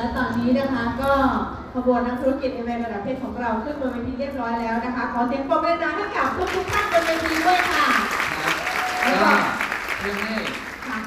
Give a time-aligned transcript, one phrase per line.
[0.00, 1.12] และตอนนี้นะคะก็
[1.74, 7.86] ขบวนนักธุรกิจเอเวนระดับประเทศของเราขึ้นบนเวทีเรียบร้อยแล้วนะคะ ขอเสียงปรบมือดังๆให้กับทุกทุกๆท่านบนเวทีด้วยค่ะ
[8.38, 8.54] ครับ
[9.06, 9.30] ก็
[9.98, 10.34] เพื่อให้
[10.86, 10.98] ค่ะ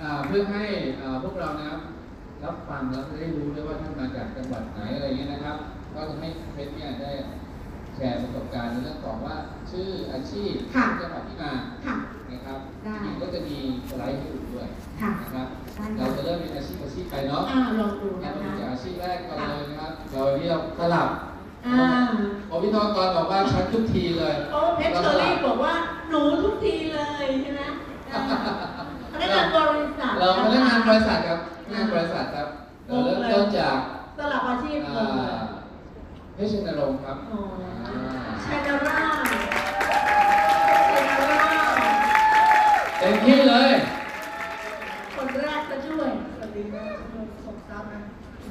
[0.00, 0.64] อ่าเพื่อให้
[1.00, 1.80] อ่าพวกเรานะครับ
[2.44, 5.56] รับฟังแล้วจะได้รู้ด้วยว่าท่านมาจากจังหวัดไหนอะไรอย่างเงี้ยนะครับ
[5.94, 7.12] ก็จะให้เพชรเนี่ยได้
[7.94, 9.36] แชร์ประสบการณ์ในเรื่องของว่า
[9.70, 11.52] ชื่ออาชีพค่ะจังหวัดที่มา
[11.86, 11.96] ค่ะ
[12.34, 13.56] นะครับได้ จริงๆก็จะมี
[13.90, 14.66] สไลด์ให้ดูด้วย
[15.00, 15.46] ค่ะนะครับ
[15.76, 21.08] ได้ค่ะเราจะเริ่มเป็นอาชีพอาชีพไปเนาะอ่าลองดูงั้นะนเราคะดูจากอาชีพแรกก่อนเลยนะครับ เราวันนี้เราสลับ
[21.66, 21.84] อ่า
[22.48, 25.72] พอพี่ทอกรบอกว่าชัดทุกทีเลยโอ้เพชรเชอรี่บอกว่า
[26.10, 27.62] หนูทุกทีเลยใช่ไหม
[28.12, 28.20] อ่า
[29.12, 32.48] พนักงานบริษัทเราพนักงานบริษัทครับพนักงานบริษัทครับ
[32.86, 33.76] เราเริ่มต้นจาก
[34.18, 35.42] สลับอาชีพอ่เลยา
[36.34, 37.40] เพชรนรงค์ครับอ๋อ
[37.86, 38.98] อ่าชัยนารา
[43.26, 43.74] ที่เลย
[45.14, 48.00] คนแรกก็ช่วยสวัสดีนะทุกคนสมทราบนะ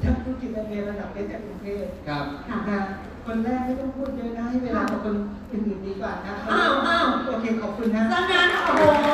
[0.03, 2.79] ท่านผู้กิจการระดับประเทศกรุงเทพครับ ค่ะนะ
[3.25, 5.15] คนแรกไม่ต้องพูดเยอะนะให้เวลากับคน
[5.51, 9.07] อื่นๆดีกว่านะอ้าวอ้าวโอเคขอบคุณนะสังงานโอ้โห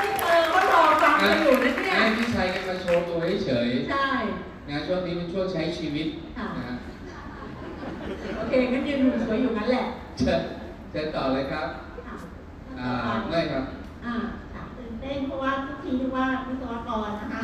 [0.00, 6.06] พี่เธอก็รอฟังกันอยู่นะเนี่ยให้พี่ชัยกันมาโชว์ตัวเฉยใช่ๆนะช่วงนี้เป็นช่วงใช้ชีวิต
[6.38, 6.74] ค่ะนะฮะ
[8.38, 9.84] โอเคงั้นยืนดูสวยอยู่งั้นแหละ
[10.18, 10.40] เชิญ
[10.90, 11.68] เชิญต่อเลยครับ
[12.06, 12.16] ค่ะ
[12.80, 12.90] อ่า
[13.28, 13.64] เมื่อยครับ
[14.06, 14.45] อ่าค่ะตื่น
[15.00, 17.42] เต้นเพราะว่าทุกทีที่ว่าวิศวกรนะคะ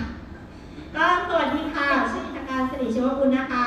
[0.97, 3.67] ก็สวัสดีค่ะชื่อธการสิริชวกุลนะคะ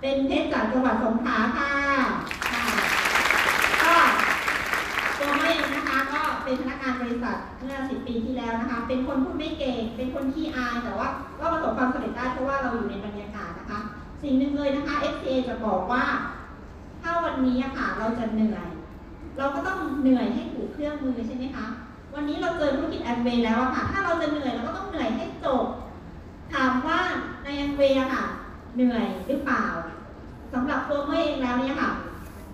[0.00, 1.72] เป็นเพชรจากจังหวัดสงขลาค่ะ
[3.82, 3.94] ก็
[5.18, 13.80] ตัวไม่เองนะคะก็เป็นพนักงานบริษัทเมื่อ10ปีที่แล้วนะคะ เป็นคนพูดไม่เก่ง เป็นคนขี้อายแต่ว่าก็ประสบความสำเร็จได้เพราะว่าเราอยู่ในบรรยากาศนะคะ
[14.22, 16.02] สิ่งหนึ่งเลยนะคะ FCA จะบอกว่า
[17.02, 18.68] ถ้าวันนี้ค่ะเราจะเหนื่อย
[19.38, 21.66] เราก็ต้องเหนื่อยให้ถูกเครื่องมือใช่ไหมคะ
[22.18, 25.64] วันนี้เราเจอธุรกิจแอมเวย์แล้วค่ะ ถ้าเราจะเหนื่อยเราก็ต้องเหนื่อยให้จบ
[26.52, 27.00] ถามว่า
[27.44, 28.24] ในแอมเวย์ค่ะ
[28.74, 29.64] เหนื่อยหรือเปล่า
[30.52, 31.90] สำหรับตัวเมื่อเองแล้วเนี่ยค่ะ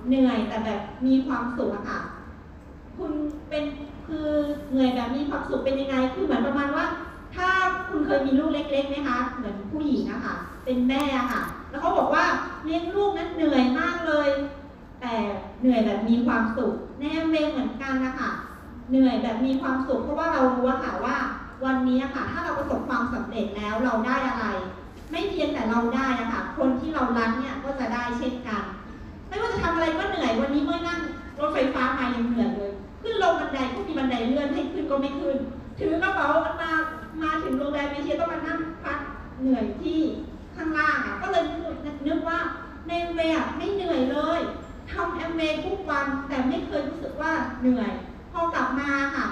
[0.09, 2.01] เหนื่อยแต่แบบมีความสุขอะค่ะ
[2.97, 3.13] คุณ
[3.49, 3.65] เป็น
[4.07, 4.29] คือ
[4.71, 6.87] เหนื่อยแบบมีความสุขเป็นยังไง คือเหมือนประมาณว่า
[7.35, 7.49] ถ้า
[7.89, 10.35] คุณเคยมีลูกเล็กๆไหมคะ เหมือนผู้หญิงอะค่ะ
[10.65, 11.41] เป็นแม่อะค่ะ
[11.71, 12.25] แล้วเขาบอกว่า
[12.65, 14.29] เลี้ยงลูกนั้นเหนื่อยมากเลย
[15.01, 15.15] แต่
[15.61, 18.31] เหนื่อยแบบมีความสุขในแอมเวย์เหมือนกันนะคะ
[18.93, 21.17] เหนื่อยแบบมีความสุขเพราะว่าเรารู้อะค่ะว่า
[21.65, 24.47] วันนี้ค่ะถ้าเราประสบความสำเร็จแล้วเราได้อะไร
[25.11, 28.63] ไม่เพียงแต่เราได้อะค่ะคนที่เรารักเนี่ยก็จะได้เช่นกัน
[29.29, 31.01] ไม่ว่าจะทำอะไรก็เหนื่อยวันนี้เมื่อนั่ง
[31.39, 32.73] รถไฟฟ้ามายังเหนื่อยเลย
[33.03, 35.37] ขึ้นลงบันไดก็มีบันไดเลื่อนให้ขึ้นก็ไม่ขึ้น
[35.79, 36.29] ถือกระเป๋า
[36.63, 36.71] มา
[37.23, 38.99] มาถึงโรงแรมเอเชียต้องมานั่งพัก
[39.41, 39.99] เหนื่อยที่
[40.57, 41.43] ข้างล่างอะก็เลย
[42.07, 42.39] นึกว่า
[42.87, 44.41] ในแอมเวย์อะไม่เหนื่อยเลย
[44.93, 47.93] ทำแอมเวย์ทุกวันแต่ไม่เคยรู้สึกว่าเหนื่อย
[48.33, 49.27] พอกลับมาค่ะ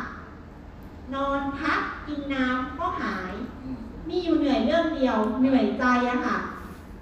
[1.15, 3.79] นอนพักกินน้ำก็หายอืม
[4.09, 6.37] มีอยู่เหนื่อยเรื่องเดียว เหนื่อยใจอะค่ะ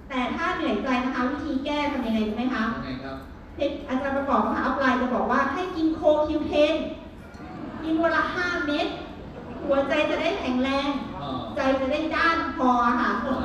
[0.09, 3.17] แต่ถ้าเหนื่อยใจนะคะวิธีแก้ทำยังไงรู้ไหมคะยังไงครับ
[3.55, 6.75] เพชรอาจารย์ประกอบมหาอัพไลน์จะบอกว่าให้กินโคคิวเทน
[7.83, 8.87] กินวันละห้าเม็ด
[9.65, 13.35] หัวใจจะได้แข็งแรงอ๋อใจจะได้ด้านพอค่ะอ๋อ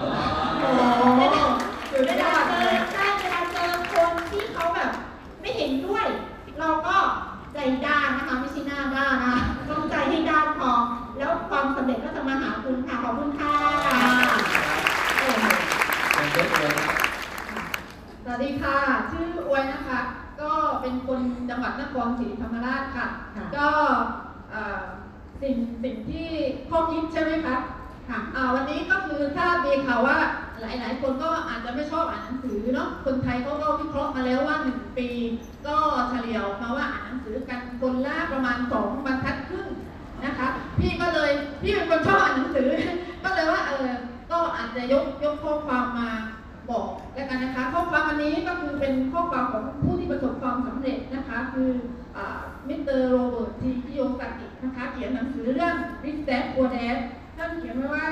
[0.58, 1.02] โอ้โห
[1.90, 4.90] อยู่ได้ตลอดเลยใช่เวลาเจอคนที่เขาแบบ
[5.40, 6.06] ไม่เห็นด้วย
[6.58, 6.96] เราก็
[7.54, 10.72] ใจด้านนะคะไม่ใช่หน้าด้านนะคะต้องใจให้ด้านพอ
[11.18, 13.54] แล้วความสำเร็จก็จะมาหาคุณค่ะขอบคุณค่ะ
[15.18, 15.46] โอ้โห
[16.14, 16.96] เป็นเยอะเลยครับ
[18.24, 18.76] สวัสดีค่ะ
[19.10, 19.98] ชื่ออวยนะคะ
[20.40, 20.50] ก็
[20.80, 21.20] เป็นคน
[21.50, 23.06] จังหวัดนครศรีธรรมราชค่ะ
[23.36, 23.68] ค่ะก็
[24.50, 24.82] เอ่อ
[25.42, 26.28] สิ่งสิ่งที่
[26.68, 27.56] ข้อคิดใช่ไหมคะ
[28.08, 30.18] ค่ะอ่าวันนี้ก็คือถ้ามีข่าวว่า
[30.60, 33.50] หลาย ๆ คนก็อาจจะไม่ชอบอ่านหนังสือเนาะ คนไทยก็
[33.80, 35.08] วิเคราะห์มาแล้วว่าหนึ่งปี
[35.66, 35.76] ก็
[36.08, 39.68] เฉลี่ยมาว่าอ่านหนังสือกันคนละประมาณสองบรรทัดครึ่ง
[40.24, 40.48] นะคะ
[40.78, 41.30] พี่ก็เลย
[41.62, 42.68] พี่เป็นคนชอบอ่านหนังสือ
[43.24, 43.88] ก็เลยว่าเออ
[44.30, 46.10] ก็อาจจะยกยกข้อความมา
[46.70, 51.70] บอกแล้วกันนะคะ ข้อความอันนี้ก็คือเป็นข้อความของผู้ที่ประสบความสำเร็จนะคะ คือ
[52.68, 52.88] Mr.
[52.88, 53.62] Robert T.
[53.68, 56.96] Kiyosaki นะคะ เขียนหนังสือเรื่อง Rich Dad Poor Dad
[57.36, 58.06] ท่านเขียนไว้ว่า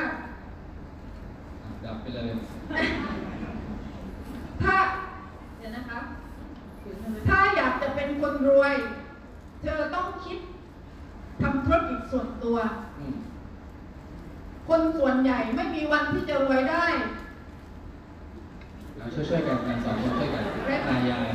[1.84, 2.24] ดับไปเลย
[4.62, 4.76] ถ้า
[5.58, 6.00] เดี๋ยวนะคะ
[7.28, 8.74] ถ้าอยากจะเป็นคนรวย
[9.62, 10.38] เธอต้องคิด
[11.42, 12.56] ทำธุรกิจส่วนตัว
[12.98, 13.14] อืม
[14.68, 16.86] คนส่วนใหญ่ไม่มีวันที่จะรวยได้
[18.96, 20.42] เราช่วยๆกันกันสองคนช่วยกัน
[20.88, 21.26] ตายาย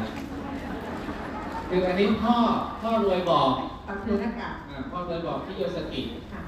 [1.70, 2.36] คืออันนี้พ่อ
[2.82, 3.52] พ่อรวยบอก
[3.88, 6.02] ปักถือหน้ากากอ่าพ่อรวยบอกพี่โยสกิ
[6.34, 6.42] ค่ะ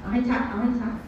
[0.00, 0.92] เอาให้ชัด เอาให้ชัด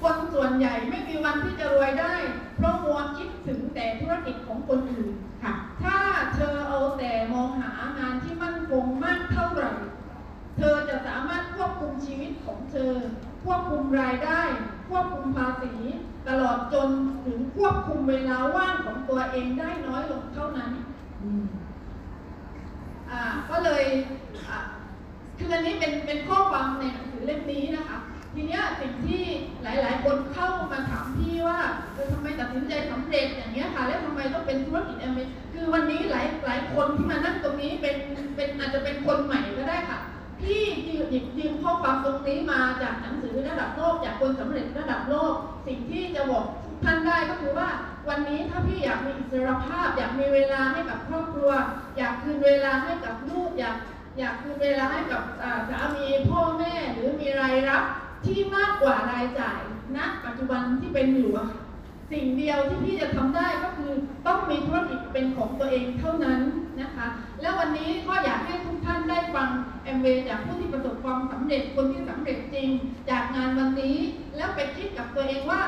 [0.00, 2.14] คนส่วนใหญ่ไม่มีวันที่จะรวยได้
[2.56, 5.12] เพราะมัวคิดถึงแต่ธุรกิจของคนอื่น
[5.42, 5.52] ค่ะ
[5.82, 5.98] ถ้า
[6.34, 9.72] เธอเอาแต่มองหางานที่มั่นคงมากเท่าไหร่
[10.58, 12.92] เธอจะสามารถควบคุมชีวิตของเธอ
[13.44, 14.42] ควบคุมรายได้
[14.88, 15.74] ควบคุมภาษี
[16.28, 16.88] ตลอดจน
[17.26, 20.72] ถึงควบคุมเวลาว่างของตัวเองได้น้อยลงเท่านั้น
[23.10, 23.84] อ่าก็เลย
[25.38, 27.98] คืออันนี้เป็นเป็นข้อความในหนังสือเล่มนี้นะคะ
[28.34, 29.22] ทีเนี้ยสิ่งที่
[29.62, 31.60] หลายๆ คนเข้ามาถามพี่ว่า
[31.94, 35.18] เออทำไมตัดสินใจสำเร็จอย่างเงี้ยค่ะ แล้วทำไมต้องเป็นธุรกิจแอมเบ
[35.52, 37.96] คือวันนี้หลายหลายคนที่มานั่งตรงนี้เป็น
[38.36, 39.98] เป็นอาจจะเป็นคนใหม่ก็ได้ค่ะ
[40.40, 45.34] พี่ยืมหยิบยืมข้อความตรงนี้มาจากหนังสือระดับโลกจากคนสำเร็จระดับโลก
[45.66, 47.68] สิ่งที่จะบอกทุกท่านได้ก็คือว่า
[48.08, 51.50] วันนี้ถ้าพี่อยากมีอิสรภาพ อยากมีเวลาให้กับครอบครัว
[51.96, 53.76] อยากคืนเวลาให้กับลูกอยาก
[54.18, 55.22] อยากคืนเวลาให้กับ
[55.68, 57.84] สามีพ่อแม่หรือมีรายรับ
[58.24, 59.60] ที่มากกว่ารายจ่าย
[59.96, 61.60] ณปัจจุบันที่เป็นอยู่อะค่ะ
[62.12, 63.92] สิ่งเดียวที่พี่จะทำได้ก็คือ
[64.26, 66.40] ต้องมีธุรกิจเป็นของตัวเองเท่านั้น
[66.82, 67.06] นะคะ
[67.40, 69.48] แล้ววันนี้ก็อยากให้ทุกท่านได้ฟัง
[69.84, 72.68] แอมเวจากผู้ที่ประสบความสำเร็จคนที่สำเร็จจริง
[73.10, 73.96] จากงานวันนี้
[74.36, 75.62] แล้วไปคิดกับตัวเองว่า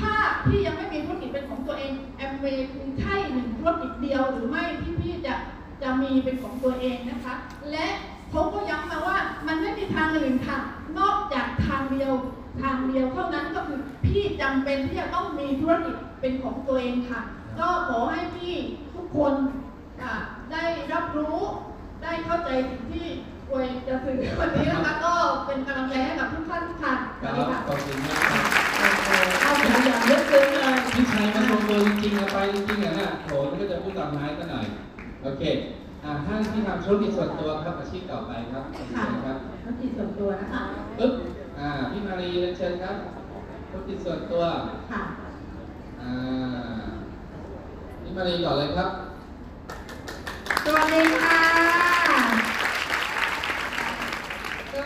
[0.00, 0.14] ถ้า
[0.46, 5.34] พี่ยังไม่มีธุรกิจเป็นของตัวเองแอมเวย์คือใช่หนึ่งธุรกิจเดียวหรือไม่ที่พี่จะ
[5.82, 7.34] จะมีเป็นของตัวเองนะคะ
[7.72, 7.86] และ
[8.30, 10.58] เขาก็ย้ำมาว่ามันไม่มีทางอื่นค่ะ
[10.98, 12.12] นอกจากทางเดียว
[12.62, 17.20] ทางเดียวเท่านั้นก็คือพี่จำเป็นที่จะต้องมีธุรกิจเป็นของตัวเองค่ะ
[17.60, 18.54] ก็ขอให้พี่
[18.94, 19.34] ทุกคน
[20.02, 20.12] อ่า
[20.52, 21.38] ได้รับรู้
[22.02, 23.06] ได้เข้าใจสิ่งที่
[23.50, 25.14] อวยจะสื่อวันนี้นะคะก็
[25.46, 28.44] เป็นกำลังใจให้กับทุกท่านค่ะสควัรัสดีค่ะบขอบคุณมากครับ
[29.42, 34.64] เข้าถึงอย่างลึกซึ้งเลยพี่ชัยมาลงตัวจริงๆเอาไปจริงๆอะนะโหนี่ก็จะพูดตามท้ายกันหน่อย
[35.22, 35.42] โอเค
[36.04, 40.60] อ่าท่านที่ทำธุรกิจส่วนตัวครับอาชีพต่อไปครับเชิญครับธุรกิจส่วนตัวนะคะ
[40.98, 41.12] ปึ๊บ
[41.58, 42.96] อ่าพี่มารีเรียนเชิญครับ
[43.70, 44.42] ธุรกิจส่วนตัว
[44.92, 45.02] ค่ะ
[46.00, 46.80] อ่า
[48.02, 48.90] พี่มารีก่อนเลยครับ
[50.64, 51.40] สวัสดีค่ะ
[54.74, 54.82] ก็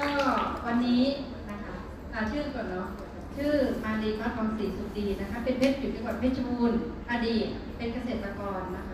[0.66, 1.02] วันนี้
[1.50, 1.74] นะคะ
[2.12, 2.88] อ่าชื่อก่อนเนาะ
[3.36, 3.52] ชื่อ
[3.84, 6.78] มารีพัฒน์ทองศรีสุขดีนะคะ เป็นเพชรอยู่จังหวัดเพชรบูรณ์
[7.10, 7.46] อดีต
[7.76, 8.92] เป็นเกษตรกรนะค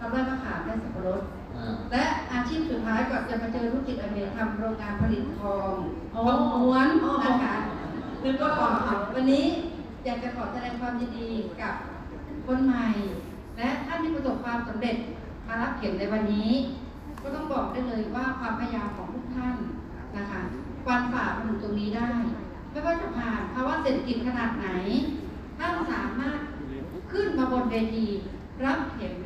[0.00, 1.22] ทำไร่มะขามและสับปะรด
[1.56, 5.72] อ่าและอาชีพสุดท้ายก่อนจะมาเจอธุรกิจอเมริกทำโรงงานผลิตทอง
[6.14, 6.88] ทองม้วน
[7.24, 7.54] นะคะ
[8.24, 9.46] นึกว่าก่อนค่ะวันนี้
[10.04, 11.30] อยากจะขอแสดงความยินดี
[11.60, 11.74] กับ
[12.46, 12.86] คนใหม่
[13.56, 14.96] และท่านที่ประสบความสำเร็จ
[15.46, 16.50] มารับเขียนในวันนี้
[17.22, 19.54] ก็ต้องบอกได้เลยว่าความพยายามของทุกท่าน
[20.16, 20.40] นะคะ
[20.84, 22.10] ควันฝ่ามาถึงตรงนี้ได้
[22.70, 24.68] ไม่ว่าจะผ่านภาวะเศรษฐกิจขนาดไหน
[25.58, 26.38] ท่านสามารถ
[27.12, 28.06] ขึ้นมาบนเวที
[28.64, 29.16] รับเข็ม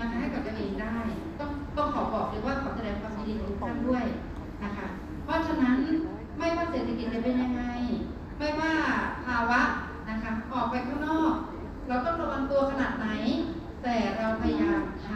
[0.00, 0.96] นะคะให้กับตัวเองได้
[1.40, 4.04] ต้องต้องขอบอกเลยว่าขอแสดงความยินดีกับทุกท่านด้วย
[4.64, 4.86] นะคะ
[5.24, 5.78] เพราะฉะนั้น
[6.38, 7.62] ไม่ว่าเศรษฐกิจจะเป็นยังไง
[8.38, 8.72] ไม่ว่า
[9.26, 9.60] ภาวะ
[10.10, 11.34] นะคะออกไปข้างนอก
[11.88, 13.08] เราต้องระวังตัวขนาดไหน
[13.82, 15.08] แต่เราพยายามท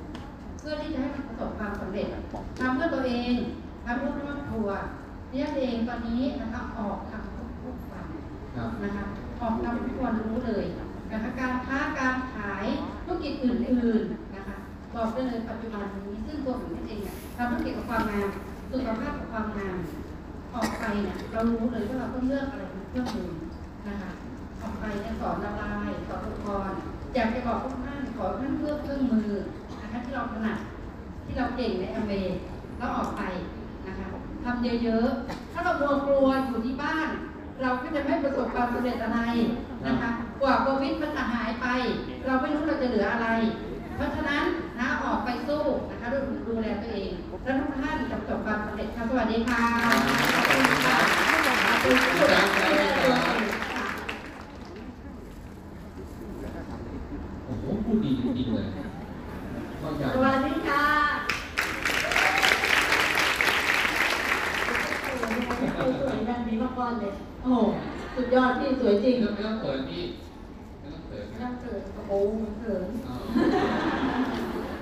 [0.00, 2.08] ำเพื่อที่จะให้มันประสบความสำเร็จ
[2.58, 3.34] ทำเพื่อตัวเอง
[3.84, 4.68] ทำเพื่อครอบครัว
[5.30, 8.06] เนี่ยเองตอนนี้นะคะออกทำทุกๆวัน
[8.84, 9.04] นะคะ
[9.40, 10.66] ออกทำทุกวันรู้เลย
[11.12, 12.64] นะคะการค้าการขาย
[13.12, 14.56] ธุรกิจอื่นๆนะคะ
[14.94, 18.28] บอกได้เลยปัจจุบันนี้ซึ่งตัวผมเองเนี่ยทำธุรกิจกับความงาม
[18.70, 19.76] สุขภาพกับความงาม
[20.54, 23.30] ออกไปเนี่ยเรารู้เลยว่าเราต้องเลือกอะไรเป็นเครื่องมือ
[23.88, 24.10] นะคะ
[24.60, 26.78] ออกไปเนี่ยสอนละลายสอนอุปกรณ์
[27.14, 29.30] อยากจะบอกทุกท่านขอท่านเลือกเครื่องมือ
[29.82, 30.58] นะคะที่เราถนัด
[31.26, 32.30] ที่เราเก่งในอเมริ
[32.78, 33.22] แล้วออกไป
[33.86, 34.06] นะคะ
[34.44, 37.08] ทำเยอะๆ ถ้าเรากลัวกลัวอยู่ที่บ้าน
[37.62, 39.20] เราก็จะไม่ประสบความสำเร็จอะไร
[39.86, 41.66] นะคะ กว่าโควิดมันจะหายไป
[42.26, 43.28] เราไม่รู้เราจะเหลืออะไร
[43.96, 44.44] เพราะฉะนั้น
[44.78, 47.10] นะออกไปสู้นะคะดูดูแลตัวเอง
[47.42, 49.62] แล้วทุกท่านจะประสบความสำเร็จค่ะสวัสดีค่ะ
[50.34, 51.04] ขอบคุณครับ
[51.66, 52.46] ขอบคุณครับ
[57.46, 58.66] โอ้โหพูดดีจริงๆเลย
[59.80, 60.84] เข้าใจ สวัสดีค่ะ
[65.78, 67.64] สวยแบบนี้มาก่อนเลย โอ้โห
[68.14, 70.04] สุดยอดพี่สวยจริง ไม่ต้องไม่ต้องเปิดพี่
[70.80, 72.12] ไม่ต้องเปิด ไม่ต้องเขินโอ้โห
[72.58, 73.16] เขิน อ๋อ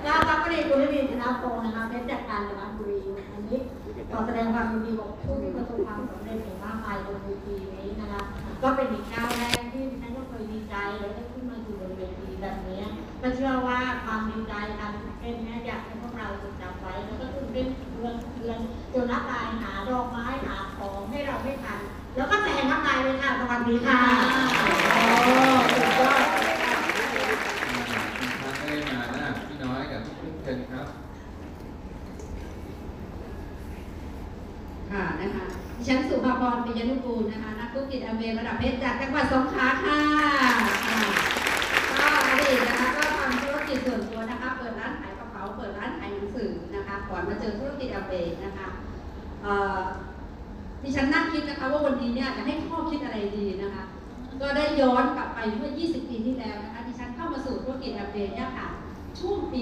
[0.05, 3.01] ยาตักรีคุณวินชนะโพงนะคะเป็นจากการจังหวัดบุรี
[3.33, 3.59] อันนี้
[4.11, 8.21] ขอแสดงความยินดีกับผู้ที่ประสบความสำเร็จอย่างมากมายบนเวทีนี้นะคะ
[8.63, 12.81] ก็เป็นอีกก้าวแรกที่ดิฉันก็เคยดีใจแล้วได้ขึ้นมาอยู่บนเวทีแบบนี้
[13.21, 18.59] ก็เชื่อว่าความดีใจการเป็นเนี่ยอยากให้พวกเราจดจำไว้ แล้วก็ตื่นเต้นเรือนเรือน
[18.93, 21.79] จนนับตายหาดอกไม้หาของให้เราไม่ทัน
[22.15, 23.99] แล้วก็แสงน้ำลายเลยค่ะสวัสดีค่ะ
[25.23, 25.33] โอ้
[25.73, 30.87] สุดยอด คุณพักไม่ได้มานะพี่น้อยกับพี่ปุ๊กเชิญครับ
[34.91, 35.45] ค่ะนะคะ
[35.77, 39.99] ดิฉันสุภาพรปิยนุกูลนะคะ นักธุรกิจอเมริระดับเพชรจากจังหวัดสงขลาค่ะ
[40.87, 40.99] ค่ะ
[41.99, 49.79] ก็อดีตนะคะก็ทำธุรกิจส่วนตัวนะคะ เปิดร้านขายกระเป๋า เปิดร้านขายหนังสือนะคะ ก่อนมาเจอธุรกิจอเมรินะคะ พ เอ่อ
[50.83, 53.83] ดิฉันนั่งคิดนะคะว่าวันนี้เนี่ยจะให้ข้อคิดอะไรดีนะคะ
[54.41, 57.39] ก็ได้ย้อนกลับไปเมื่อ 20 ปีที่แล้วนะคะดิฉันเข้ามา
[58.13, 58.67] สู่ธุรกิจแอปเดเนี่ยค่ะ
[59.19, 59.61] ช่วงปี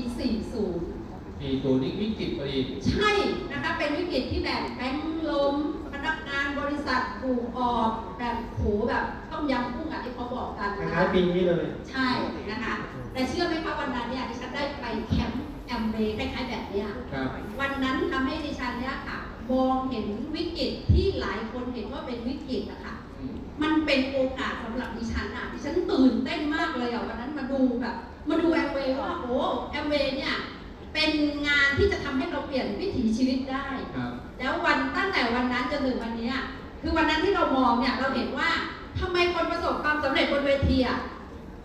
[0.70, 2.58] 40ปีตัวนี้วิกฤตพอดี
[2.90, 3.10] ใช่
[3.52, 5.56] นะคะ เป็นวิกฤตที่แบบแบงค์ล้ม
[5.94, 7.90] พนักงานบริษัทถูกออก
[8.20, 12.08] แบบโหแบบต้มยำกุ้งอะที่เขาบอกกันคนะล้ายคะๆปีนี้เลย ใช่
[12.52, 12.74] นะคะ
[13.14, 17.30] แต่เชื่อไหมคะวันนั้นเนี่ยดิฉันได้ไปแคมป์แอมเบย์คล้ายๆแบบเนี้ยครับ
[17.60, 19.18] วันนั้นทำให้ดิฉันเนี่ยค่ะ
[19.52, 27.96] มองเห็นวิกฤตที่หลายคนเห็นว่าเป็นวิกฤตอะค่ะอืมมันเป็นโอกาสสำหรับดิฉันอะดิฉันตื่นเต้นมากเลยอะวันนั้นมาดูแบบ
[28.30, 29.40] มาดูแอมเวย์ว่าโอ้
[29.72, 30.36] แอมเวย์เนี่ย
[30.94, 31.10] เป็น
[31.48, 36.36] งานที่จะทำให้เราเปลี่ยนวิถีชีวิตได้ครับแล้ววันตั้งแต่วันนั้นจนถึงวันเนี้ย
[36.82, 38.50] คือวันนั้นที่เรามองเนี่ยเราเห็นว่า
[39.00, 41.00] ทำไมคนประสบความสำเร็จบนเวทีอะ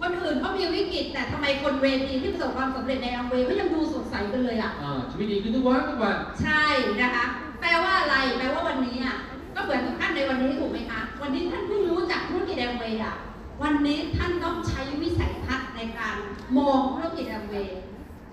[0.00, 6.64] คนอื่นเขามีวิกฤตแต่ทำไมคนเวทีที่ประสบความสำเร็จในแอมเวย์เขายังดูสดใสกันเลยอะอ่าชีวิตดีขึ้นทุกวันทุกวันใช่
[7.02, 7.25] นะคะ
[7.61, 9.16] แปลว่าอะไรแปลว่าวันนี้อะ
[9.54, 13.14] ก็เหมือนทุกท่านในวันนี้ถูกไหมคะวันนี้ท่านเพิ่งรู้จักธุรกิจแอมเวย์อะ
[13.62, 16.16] วันนี้ท่านต้องใช้วิสัยทัศน์ในการ
[16.58, 17.78] มองธุรกิจแอมเวย์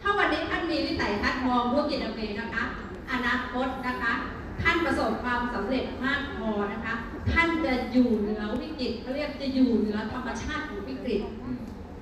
[0.02, 2.64] ถ้าวันนี้ท่านมีวิสัยทัศน์มองธุรกิจแอมเวย์นะคะ
[3.12, 4.12] อนาคตนะคะ
[4.62, 6.94] ท่านประสบความสำเร็จมากพอนะคะ
[7.32, 11.22] ท่านจะอยู่เหนือวิกฤตเขาเรียกจะอยู่เหนือธรรมชาติของวิกฤต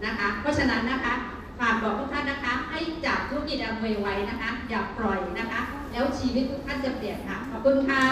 [0.06, 1.14] นะคะ เพราะฉะนั้นนะคะ
[1.60, 5.62] ฝากบอกทุกท่านนะคะ ให้จับธุรกิจแอมเวย์ไว้นะคะ อย่าปล่อยนะคะ
[5.92, 8.04] แล้วชีวิตทุกท่านจะเปลี่ยนค่ะขอบคุณค่ะ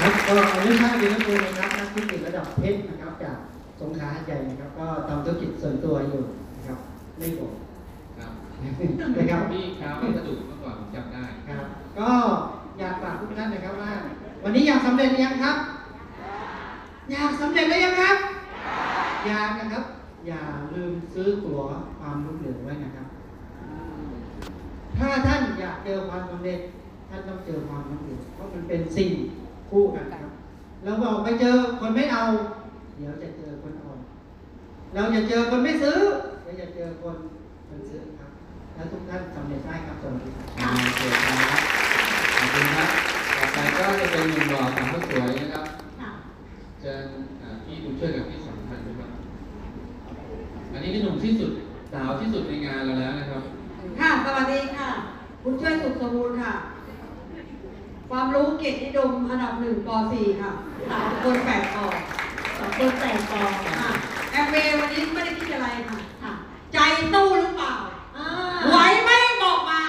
[0.00, 3.36] ครับก็อนุชาติดีนักบุญนะครับนักธุรกิจระดับเพชรนะครับ จาก
[3.80, 6.22] สงขลาใหญ่นะครับ ก็ทำธุรกิจส่วนตัวอยู่
[6.56, 6.78] นะครับ
[7.18, 7.52] ไม่บอก
[8.18, 8.30] ครับ
[9.18, 11.64] นะครับพี่ค้าวัสดุเมื่อก่อนจำได้ครับ
[11.98, 12.10] ก็
[12.78, 13.92] อยากฝากทุกท่านนะครับว่า
[14.42, 15.56] วันนี้อยากสำเร็จหรือยังครับ
[17.12, 18.16] อยากสำเร็จหรือยังครับ
[19.26, 19.84] อยากนะครับ
[20.26, 20.42] อย่า
[20.74, 21.60] ลืมซื้อตั๋ว
[21.98, 23.06] ความรุ่งเรืองไว้นะครับ
[24.98, 26.58] ถ้าท่านอยากเจอความสำเร็จ
[27.08, 29.10] ท่านต้องเจอความรุ่งเรืองเพราะมันเป็นสิ่ง
[29.70, 30.32] คู่กันครับ
[30.84, 32.22] เราบอกไปเจอคนไม่เอา
[32.96, 33.98] เดี๋ยวจะเจอคนอ่อน
[34.94, 35.98] เราจะเจอคนไม่ซื้อ
[36.42, 37.16] เดี๋ยวจะเจอคน
[37.68, 38.30] คนซื้อครับ
[38.74, 41.62] แล้วทุกท่านสำเร็จได้ครับสวัสดีครับอ่าโอเคครับ
[42.38, 42.88] ขอบคุณครับ
[43.36, 45.66] ต่อไปก็จะเป็นหนุ่มหล่อสาวสวยนะครับ
[46.00, 46.10] ค่ะ
[46.80, 47.04] เชิญ
[47.42, 49.10] อ่าพี่บุญช่วยกับพี่สำคัญนะครับ
[50.72, 51.50] อันนี้คือหนุ่มที่สุด
[51.92, 53.42] สาวที่สุดในงานเราแล้วนะครับ
[53.98, 54.88] ค่ะสวัสดีค่ะ
[55.42, 56.52] คุณช่วยสุขสมบูรณ์ค่ะ
[58.16, 60.52] ความรู้เกียรตินิยมอันดับหนึ่งป .4 ค่ะ
[60.90, 61.86] สามคนแปดกอ
[62.58, 63.92] สองคนแต่งกองค่ะค่ะ
[64.30, 66.32] แอมเบย์วันนี้ไม่ได้คิดอะไรค่ะค่ะ
[66.72, 66.78] ใจ
[67.12, 67.74] สู้หรือเปล่า
[68.16, 68.26] อ่า
[68.70, 69.10] ไหวไหม
[69.42, 69.82] บอกมา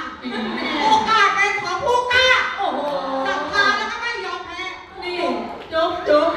[0.81, 2.27] โอกาสเป็นของผู้กล้า
[2.57, 2.79] โอ้โห
[3.27, 4.61] ศรัทธาแล้วก็ไม่ยอมแพ้
[5.03, 5.15] นี่
[5.71, 6.29] จุ๊บจุ๊บ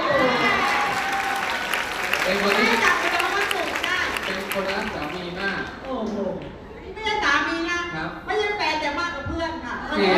[2.23, 6.17] เป็นคน ไม่ ที่ ได้จับเป็นแล้วก็สูงได้ เป็นคนรักสามีมาก โอ้โห
[6.83, 10.17] นี่ไม่ใช่สามีนะ ครับ ไม่ใช่แฟนแต่มากกว่าเพื่อนค่ะ เสีย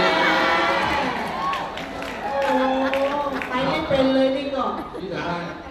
[2.22, 2.32] โอ้
[3.48, 4.62] ไปไม่เป็นเลยนี่ก็
[5.00, 5.24] พี่ ค สา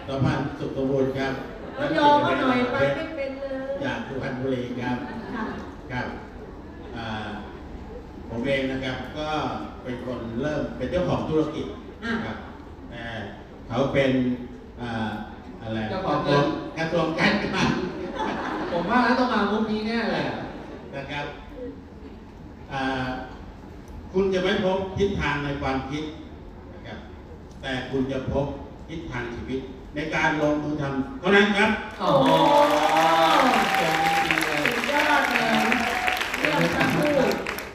[0.09, 0.27] รับ ว
[0.59, 1.33] สั มพันธ์สุขสมบูรณ์ครับ
[1.75, 4.98] เอายอมก็หน่อยไปไม่เป็นเลยจากสุพรรณบุรีครับ
[5.33, 5.43] ค่ะ
[5.91, 6.07] ครับ
[6.98, 7.27] อ่า
[8.29, 9.27] ผมเองนะครับก็
[9.83, 11.65] เป็นคนเริ่มเป็นเจ้าของธุรกิจ
[12.03, 12.38] นะครับ
[12.89, 13.03] แต่
[13.67, 14.12] เขาเป็น
[14.81, 15.09] อ่า
[15.62, 16.45] อะไรเจ้าของเงิน
[16.77, 17.69] กระทรวงการคลัง
[18.71, 20.38] ผมว่าแล้วต้องมามุกนี้แน่เลยอะ
[20.95, 21.25] นะครับ
[22.71, 23.07] อ่า
[24.13, 26.03] คุณจะไม่พบทิศทางในความคิด
[26.74, 26.98] นะครับ
[27.62, 28.45] แต่คุณจะพบ
[28.89, 29.59] ทิศทางชีวิต
[29.96, 32.27] ในการลงมือทำเท่านั้นครับโอ้โห
[33.77, 35.60] เก่งจริงๆเลยสุดยอดเลย
[36.39, 37.12] เรื่องทั้งคู่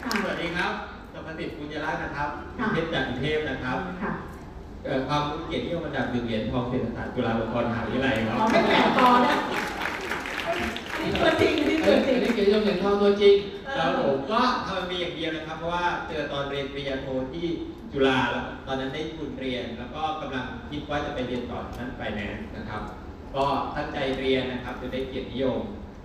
[0.03, 0.73] ค่ะ สวัสดีครับ
[1.13, 2.29] สมติปุญญรัตน์นะครับ
[2.59, 4.13] ค่ะ เพชรจากกรุงเทพนะครับค่ะ
[4.85, 9.37] เอ่อความรู้เกียรตินิยมอันดับหนึ่งเหรียญทองเศรษฐศาสตร์จุฬาลงกรณ์มหาวิทยาลัยครับเราไม่แต่งกองนะ
[11.01, 13.35] นี่ตัวจริงนี่เอ้ตัวยจริอังนนี้เกียรติยศเหรียญทองตัวจริง
[13.77, 17.47] แล้วผมก็ทำมีอย่างเดียวนะครับ เพราะว่าเจอตอนเรียนปริญญาโทที่
[17.93, 22.83] จุฬาแล้วตอนนั้นได้ทุนเรียน แล้วก็กำลังคิดว่าจะไปเรียนต่อชั้นไฟแนนซ์นะครับ
[23.37, 23.45] ก็
[23.77, 25.61] ตั้งใจเรียนนะครับจะได้เกียรตินิยม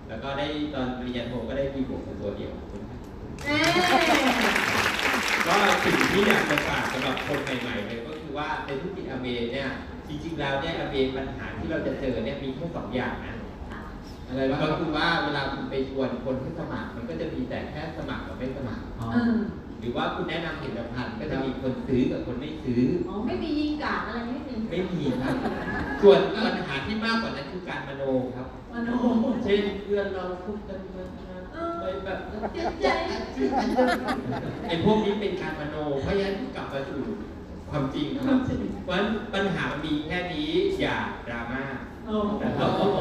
[0.08, 2.98] แล้วก็ได้ตอนปริญญาโทก็ได้ดีบวกตัวเดียวขอบคุณครับ
[3.44, 3.68] เอ๊ะ
[5.46, 9.68] ก็สิ่งที่อยากจะฝากสำหรับคนใหม่ๆเลยก็คือว่าในธุรกิจอเมเนี่ย
[10.08, 13.34] จริงๆแล้วเนี่ยอเมปัญหาที่เราจะเจอเนี่ยมีแค่สองอย่างนะ
[14.30, 19.36] อะไรบ้างก็คือว่าเวลาคุณไปชวนคนให้สมัคร มันก็จะมีแต่แค่สมัครกับไม่สมัคร อ๋อเออ
[19.80, 25.34] หรือว่าคุณแนะนำผลิตภัณฑ์ก็จะมีคนซื้อกับคนไม่ซื้อ อ๋อไม่มียิงกาดอะไรไม่มีไม่มีครับ
[26.02, 28.02] ส่วนปัญหาที่มากกว่านั้นคือการมโน
[28.36, 28.90] ครับ มโน
[29.44, 31.04] เช่นเพื่อนเราพูดกันมา
[31.80, 32.18] ไปแบบ
[32.54, 32.86] เจ็บใจ
[34.68, 37.00] ไอ้พวกนี้เป็นการมโน เพราะฉะนั้นกลับมาสู่
[37.70, 38.38] ความจริงครับ
[38.84, 40.96] เพราะฉะนั้นปัญหามันมีแค่นี้อย่า
[41.28, 41.62] ดราม่า
[42.10, 42.96] โอ้โหนะครับโอ้โห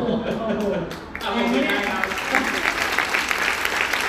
[1.22, 2.04] เอาไปไม่ได้ครับ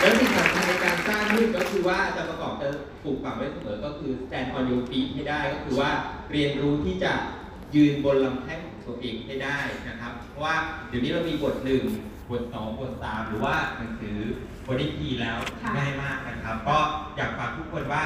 [0.00, 2.68] แล้วสิ่งสำคัญในการสร้างขึ้นก็คือว่าอาจารย์ประกอบจะ
[3.04, 5.90] ปลูกฝังไว้เสมอก็คือ stand on your feet ให้ได้ก็คือว่า
[6.32, 7.12] เรียนรู้ที่จะ
[7.74, 10.56] ยืนบนลำแข้งของตัวเองให้ได้นะครับ เพราะว่า
[10.88, 11.82] เดี๋ยวนี้เรามีบทหนึ่ง
[12.30, 14.18] บทสองบทสามหรือว่าหนังสือ
[14.66, 16.78] บทที่ทีแล้วค่ะง่ายมากนะครับ ก็
[17.16, 18.04] อยากฝากทุกคนว่า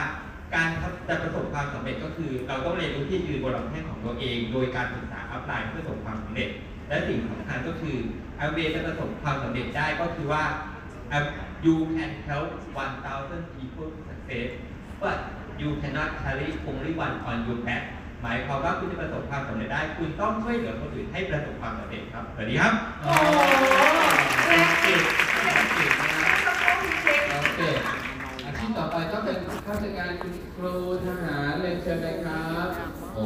[0.55, 0.69] การ
[1.09, 6.51] จะประสบความสำเร็จก็คือ เราต้องเรียนรู้ที่ยืนบนลำแข้งของตัวเอง โดยการศึกษาอัพไลน์เพื่อประสบความสำเร็จ
[6.89, 7.97] และสิ่งสำคัญก็คือ
[8.41, 10.45] อาเวจะประสบความสำเร็จได้ก็คือว่า
[11.17, 11.27] Um,
[11.63, 14.51] you can help 1,000 people to success
[15.03, 15.17] but
[15.61, 17.85] you cannot carry only one on your back
[18.23, 22.73] หมายความว่าคุณจะประสบความสำเร็จได้ คุณต้องช่วยเหลือคนอื่นให้ประสบความสำเร็จครับสวัสดีครับ
[23.03, 23.13] โอ้
[24.47, 25.01] เก่งเก่ง
[26.01, 26.39] นะครับ
[27.31, 27.61] โอเค
[28.45, 30.75] อาชีพต่อไปก็เป็นข้าราชการคุณครู
[31.05, 32.69] ทหารเรียนเชิญเลยครับ
[33.15, 33.25] โอ้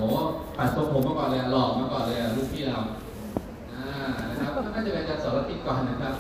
[0.56, 3.07] ปัดทรงผมมาก่อนเลยอะหลอกมาก่อนเลยอะลูกพี่เราอ่านะครับ
[4.78, 6.14] ก็น่าจะเป็นอาจารย์สรติก่อนนะครับ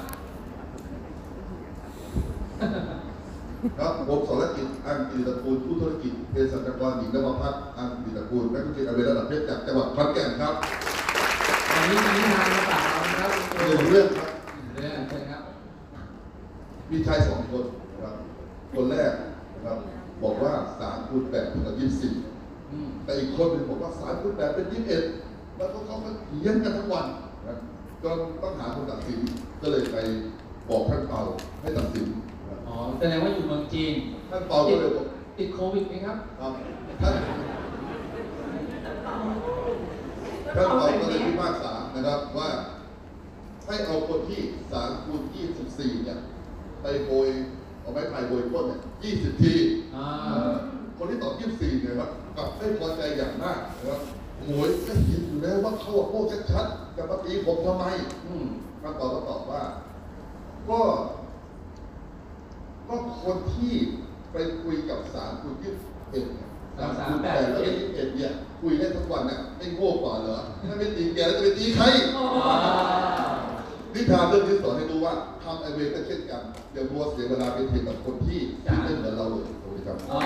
[3.78, 10.54] ครับผมสรกิจอังกิตระกูลผู้ธุรกิจเภสัชกรหญิงนวพัฒน์อังกิตระกูลนักธุรกิจอเมริระดับเพชรจากจังหวัดขอนแก่นครับ
[11.72, 14.30] วันนี้มีนิทานมาฝากเรานะครับคุณคหรูนึ่งเรื่องครับ
[14.74, 15.42] เรื่องเชิญครับ
[16.90, 18.14] มีชายสองคนนะครับ
[18.74, 19.12] คนแรก
[19.54, 19.78] นะครับ
[20.22, 22.14] บอกว่าสามคูณแปดเท่ากับยี่สิบสี่
[22.70, 25.02] อืมแต่อีกคนหนึ่งบอกว่าสามคูณแปดเป็นยี่สิบเอ็ด
[25.56, 27.06] แล้วก็เขาก็เถียงกันทั้งวัน
[28.02, 29.20] นะครับจนต้องหาคนตัดสิน
[29.62, 29.96] ก็เลยไป
[30.68, 31.20] บอกท่านเปา
[31.60, 33.94] ให้ตัดสินนะครับอ๋อแสดงว่าอยู่เมืองจีน
[34.30, 36.52] ท่านเปาก็เลยบอกติดโควิดไหมครับครับ
[37.02, 37.14] ท่าน
[40.54, 42.48] ท่านเปาก็เลยพิพากษานะครับว่า
[43.66, 44.40] ให้เอาคนที่
[44.72, 46.18] สามคูณยี่สิบสี่เนี่ย
[46.82, 47.28] ไปโบย
[47.80, 49.54] เอาไม้พายโบยก้นเนี่ยยี่สิบที
[49.96, 50.54] อ่าเอ่อ
[50.96, 54.00] คนที่ตอบยี่สิบสี่เนี่ยครับกลับไม่พอใจอย่างมากนะครับ
[54.44, 56.20] โหยก็เห็นอยู่แล้วว่าเขาโง่
[56.52, 57.84] ชัดๆจะมาตีผมทำไม
[58.26, 58.46] อืม
[58.82, 59.62] ท่านเปาก็ตอบว่า
[60.68, 60.80] ก็
[62.88, 63.72] ก็คนที่
[64.32, 71.84] ไปคุยกับสามคูณยี่สิบเอ็ดเนี่ยสามคูณแปดแล้วก็ยี่สิบเอ็ดเนี่ยคุยได้ทั้งวันเนี่ยไม่โง่กว่าเหรอถ้าไม่ตีแกแล้วจะไปตีใคร
[72.16, 72.56] อ่า
[73.94, 80.18] นิทานเรื่องนี้สอนให้รู้ว่าทำไอเวก็เช่นกันอย่ามัวเสียเวลาไปเถียงกับคนที่ที่ไม่เหมือนเราเลยสวัสดีครับ อ๋อ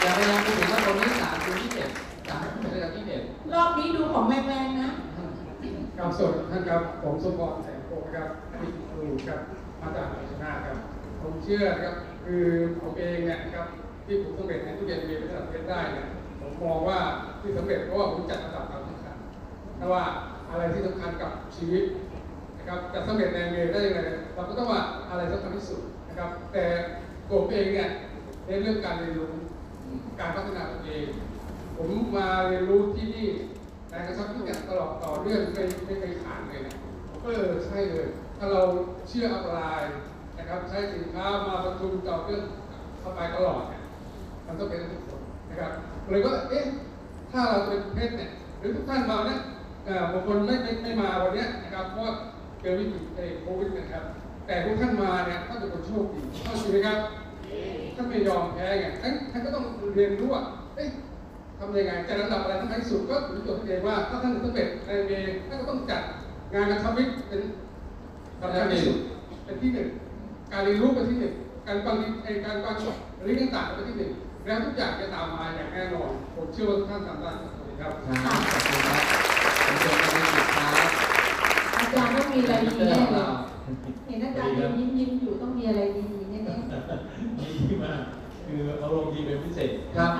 [0.00, 1.90] อย่าพยายามไปถึงว่าคนนี้สามคนที่เจ็ด
[2.28, 3.22] สามเป็นระดับที่เจ็ด
[3.52, 4.90] รอบนี้ดูของแรงๆนะ
[6.10, 9.40] ครับสวัสดีท่านครับผมสมบัติแสงโกครับอดีตครูครับ
[9.80, 10.78] มาจากอาชนาครับ
[11.22, 11.94] ผมเชื่อครับ
[12.24, 12.44] คือ
[12.80, 13.66] ผมเองเนี่ยครับ
[14.04, 16.06] ที่ผมสำเร็จในทุกเรียนมีระดับเพชรได้เนี่ย
[16.40, 16.98] ผมมองว่า
[17.40, 19.16] ที่สำเร็จเพราะว่าผมจัดระดับความสำคัญ
[19.78, 20.04] ถ้าว่า
[20.50, 21.84] อะไรที่สำคัญกับชีวิต
[22.58, 24.00] นะครับจะสำเร็จในเมได้ยังไง
[24.34, 26.64] เราก็ต้องว่าอะไรสำคัญที่สุดนะครับ แต่
[27.30, 27.88] ผมเองเนี่ย
[28.46, 29.30] ในเรื่องการเรียนรู้
[30.20, 31.06] การพัฒนาตัวเอง
[31.76, 33.28] ผมมาเรียนรู้ที่นี่
[33.90, 36.84] ในกระชับพิกัดตลอดต่อเนื่องไม่ไม่เคยขาดเลยนะผ
[37.16, 38.62] มก็เออใช่เลย ถ้าเรา
[39.08, 39.94] เชื่ออัปไลน์
[40.38, 42.42] นะครับใช้สินค้ามาประชุมต่อเรื่อง
[43.00, 43.82] เข้าไปตลอดเนี่ย
[44.46, 45.72] มันต้องเป็นทุกคนนะครับ
[46.08, 46.64] เลยก็เอ๊ะ
[47.32, 49.40] ถ้าเราเป็นเพชรเนี่ยหรือทุกท่านมาเนี่ย
[49.84, 52.12] เอ่อบางคนไม่ไม่ไม่มาวันเนี้ยนะครับเพราะว่า
[52.60, 54.04] เกิดวิกฤตไอ้โควิดนะครับ
[54.46, 56.98] แต่ทุกท่านมาเนี่ยท่านเป็นคนโชคดีเข้าใจไหมครับ
[57.94, 60.42] ท่านไม่ยอมแพ้ไงท่านท่านก็ต้องเรียนรู้ว่า
[60.76, 60.88] เอ๊ะ
[61.60, 66.02] ทำยังไงจะระดับอะไรทั้งที่สุดก็ถือตัวเองว่าถ้าท่านสำเร็จในเมย์ท่านก็ต้องจัด
[66.54, 67.40] งานกระทำวิทย์เป็น
[68.40, 68.96] สำคัญที่สุด
[69.44, 69.88] เป็นที่หนึ่ง
[70.52, 71.34] การเรียนรู้เป็นที่หนึ่ง
[71.66, 72.74] การฟังไอการฟัง
[73.22, 74.12] เรื่องต่างๆเป็นที่หนึ่ง
[74.44, 79.02] แล้วทุกอย่างจะตามมาอย่างแน่นอนผมเชื่อว่าทุกท่านทำได้สวัสดีครับครับขอบคุณครับ
[79.64, 80.80] ผมเชิญไปในสุดท้าย
[81.76, 83.26] อาจารย์ต้องมีอะไรดีแน่เลยเรา
[84.06, 86.38] เห็นอาจารย์ยิ้มยิ้มๆอยู่ต้องมีอะไรดีๆแน่
[87.70, 88.00] ดีมาก
[88.46, 90.12] คืออารมณ์ดีเป็นพิเศษครับ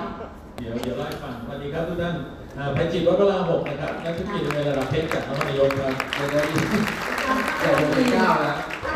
[0.61, 2.15] เดี๋ยวเดี๋ยวเล่าให้ฟังสวัสดีครับทุกท่าน
[2.57, 8.55] อ่าแพนจิตวัดพระรามหกนะครับนักธุรกิจในระดับเพชรจากนครนายกครับเดี๋ยวเดี๋ยวๆเดี๋ยวผมเป็นเก้าแล้ว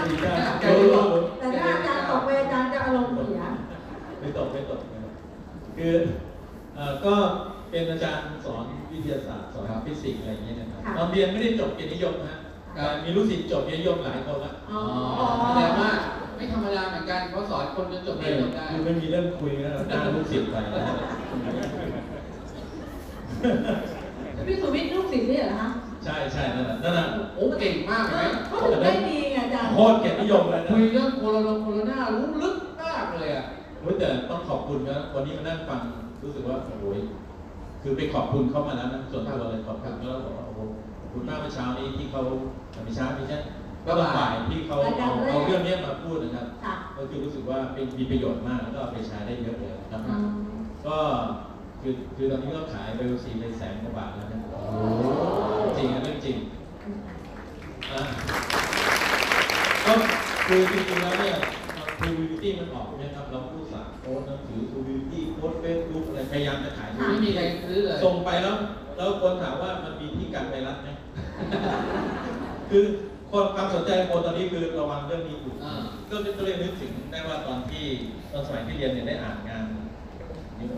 [0.10, 0.86] ดีครับใจดี
[1.40, 3.42] แต่ถ้าอาจารย์ตกไปอาจารย์จะอารมณ์เสีย
[4.20, 5.14] ไม่ตกไม่ตกนะครับ
[5.78, 5.94] คือ
[6.76, 7.14] เอ่อก็
[7.72, 12.40] เป็นอาจารย์สอนวิทยาศาสตร์สอนฟิสิกส์อะไรอย่างเงี้ยนะครับค่ะตอนเรียนไม่ได้จบเกียรตินิยมนะฮะ
[12.74, 14.82] แต่มีลูกศิษย์จบเกียรตินิยมหลายคนละอ๋อ
[15.46, 15.92] แสดงว่า
[16.38, 20.96] ไม่ธรรมดาเหมือนกันเพราะสอนคนจนจบเรียนจบได้คือไม่มีเรื่องคุยนะหน้าลูกศิษย์ไปนะฮะ
[24.48, 25.70] พี่สุวิทย์ลูกศิษย์นี่เหรอฮะ
[26.06, 33.46] ใช่ใช่นั่นแหละนั่นแหละโอ้เก่งมากเห็นไหมเขาถึงได้ดีไงอาจารย์โคตรเกียรตินิยมเลยนะคุยเรื่องโคโรนาโคโรนารู้ลึกมากเลยอะ
[33.82, 35.82] เฮ้ยแต่ต้องขอบคุณนะวันนี้มานั่งฟัง
[36.24, 37.00] รู้สึกว่าโอ้ย
[37.82, 40.60] คือไปขอบคุณเขามาแล้วนะส่วนตัวเลยขอบคุณแล้วบอกว่าโอ้โห
[41.00, 42.22] ขอบคุณมากเมื่อเช้านี้ที่เขา
[42.84, 43.38] ไม่เช้าไม่ใช่
[43.86, 50.28] ก็บ่ายที่เขาเอาเอาเรื่องเนี้ยมาพูดนะครับค่ะก็คือรู้สึกว่าเป็นมีประโยชน์มากแล้วก็เอาไปใช้ได้เยอะเลยนะครับ อืม
[50.88, 50.98] ก็
[51.82, 54.42] คือคือตอนนี้ก็ขายเบลซีไปแสนกว่าบาทแล้วนะ
[55.78, 56.38] จริงนะเรื่องจริง
[57.92, 58.02] อะ
[59.86, 59.94] ก็
[60.48, 61.36] คือจริงๆแล้วเนี่ย
[62.00, 68.56] ทวิวิตี้มันออกใช่ไหมครับเราพูดสามโค้ดหนังสือทวิวิตี้โค้ดเฟซบุ๊กอะไรพยายามจะขายไม่มีใครซื้อเลยส่งไปแล้ว
[68.98, 70.90] แล้วคนถามว่ามันมีที่กันไวรัสไหม
[72.70, 72.84] คือ
[73.32, 75.74] คนความสนใจคนตอนนี้คือระวังเรื่องนี้อยู่อ่า
[76.10, 77.86] ก็ก็เลยนึกถึงได้ว่าตอนที่
[78.32, 79.64] ตอนสมัยที่เรียนเนี่ยได้อ่านงาน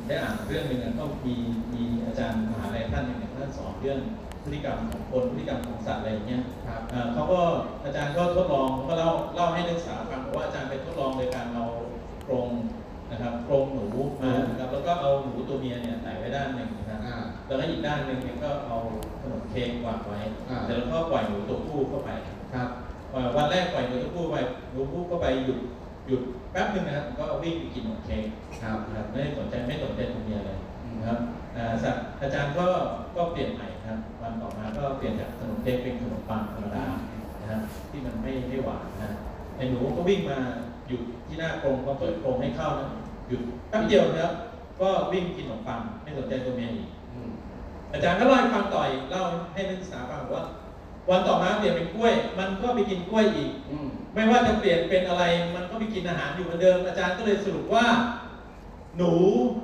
[0.07, 1.35] ได้อ่านเรื่องหนึ่งอะก็มี
[1.73, 3.99] มีอาจารย์มหาลัยท่านหนึ่งเนี่ยท่านสอนเรื่อง
[4.43, 7.41] พฤติกรรมของคนพฤติกรรมของสัตว์อะไรอย่างเงี้ย ครับ เอ่อเขาก็
[7.83, 11.65] อาจารย์ก็ทดลองก็เล่าเล่าให้นักศึกษาฟังบอกว่าอาจารย์ไปทดลองโดยการเอา
[12.27, 12.49] กรง
[13.11, 13.85] นะครับกรงหนู
[14.21, 18.77] มานะครับแล้วก็เอาหนูตัวเมียเนี่ยใส่ไว้ด้านหนึ่งนะครับอ่า แล้วก็อีกด้านหนึ่งเนี่ยก็เอา
[19.21, 22.09] ขนมเค้กวางไว้ อ่าเสร็จแล้วก็ปล่อยหนูตัวผู้เข้าไป
[22.53, 22.69] ครับ
[23.11, 24.35] เอ่อวันแรกปล่อยหนูตัวผู้ไป
[24.71, 25.59] หนูผู้เข้าไปหยุด
[26.07, 28.23] หยุดแป๊บหนึงนะครับก็วิ่งไปกินขนมเค้ก
[28.61, 30.57] ครับ นะครับไม่ได้สนใจไม่สนใจตัวเมียเลย
[30.97, 31.19] นะครับ
[31.55, 32.67] อ่าสัตว์อาจารย์ก็
[33.15, 36.85] ก็เปลี่ยนใหม่ครับวันต่อมาก็เปลี่ยนจากขนมเค้กเป็นขนมปังธรรมดา
[37.41, 39.11] นะครับที่มันไม่ไม่หวานนะ
[39.55, 40.37] ไอ้หนูก็วิ่งมา
[40.87, 42.87] หยุดที่หน้ากรงก็เปิดกรงให้เข้านะ
[43.27, 44.33] หยุดแป๊บเดียวนะครับ
[44.81, 46.87] ก็วิ่งกินขนมปังไม่สนใจตัวเมียอีก
[47.91, 49.21] อืมอาจารย์ก็เล่าให้ฟังต่อยเล่า
[49.53, 50.43] ให้นักศึกษาฟังบอกว่า
[51.09, 55.23] วันต่อมาเปลี่ยนเป็นกล้วย มันก็ไปกินกล้วยอีกอืมไม่ว่าจะเปลี่ยนเป็นอะไร
[55.55, 57.85] มันก็ไปกินอาหารอยู่เหมือนเดิม อาจารย์ก็เลยสรุปว่า
[58.97, 59.13] หนู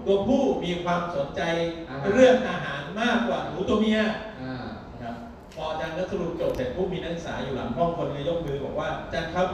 [0.05, 1.41] ตัวผู้มีความสนใจ
[1.89, 3.99] อาหารเรื่องอาหารมากกว่าหนูตัวเมีย
[4.41, 5.15] อ่านะครับ
[5.55, 9.47] พออาจารย์ก็สรุปจบเสร็จปุ๊บมีนักศึกษาอยู่หลังห้องคนเลยยกมือบอกว่าอาจารย์ครับ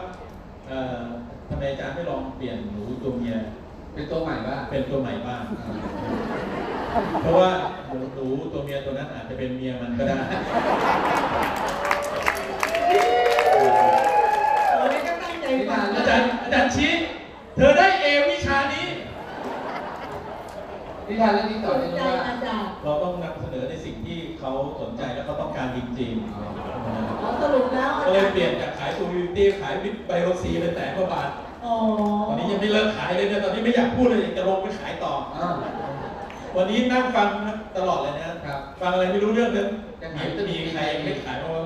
[0.68, 1.02] เอ่อ
[1.50, 3.36] ทำไมอาจารย์ไม่ลองเปลี่ยนหนูตัวเมีย
[4.00, 5.44] เป็นตัวใหม่บ้างเป็นตัวใหม่บ้าง
[6.94, 7.52] อ่าเพราะว่า
[7.88, 10.20] หนูหนูตัวเมียตัวนั้นอาจจะเป็นเมียมันก็ได้
[14.78, 16.92] เราไม่ก็ตั้งใจฟังอาจารย์อาจารย์ชี้
[17.56, 18.88] เธอได้เอวิชานี้
[21.08, 31.30] นิทานเรื่องนี้สสอนนให้ใจรู้ว่าอาจารย์เราต้องนำเสนอในสิ่งที่เขาสนใจและเขาต้องการจริงอ๋อๆอ๋อสรุปแล้วอาก็เลจายรย์เปลี่ยนจากขายซูวิตี้ขายวิตไบโอซีเป็นแต่กว่าบาท
[31.66, 31.74] อ๋อ
[32.28, 35.54] ตอนนี้ยังไม่เลิกขายเลยนะตอนนี้ไม่อยากพูดเลยอยากจะลงไปขายต่ออ้าว
[36.58, 37.30] วันนี้นั่งฟัง
[37.78, 39.68] ตลอดเลยนะครับ ฟังอะไรไม่รู้เรื่องเลย
[40.02, 41.62] จะมีขายจะมีมีใครไม่ขายเพราะว่า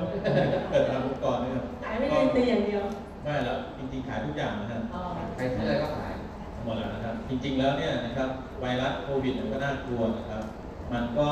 [0.70, 2.84] เปิดทางองค์กรนะครับขายไม่ได้ตีอย่างเดียว
[3.24, 5.02] ไม่แล้วจริงๆขายทุกอย่างนะครับอ๋อ
[5.36, 6.14] ใครซื้ออะไรก็ขาย
[6.64, 8.30] หมดแล้วนะครับจริง ๆแล้วเนี่ยนะครับ
[8.62, 10.44] ไวรัสโควิดมันก็น่ากลัวนะครับ
[10.94, 11.28] มันก็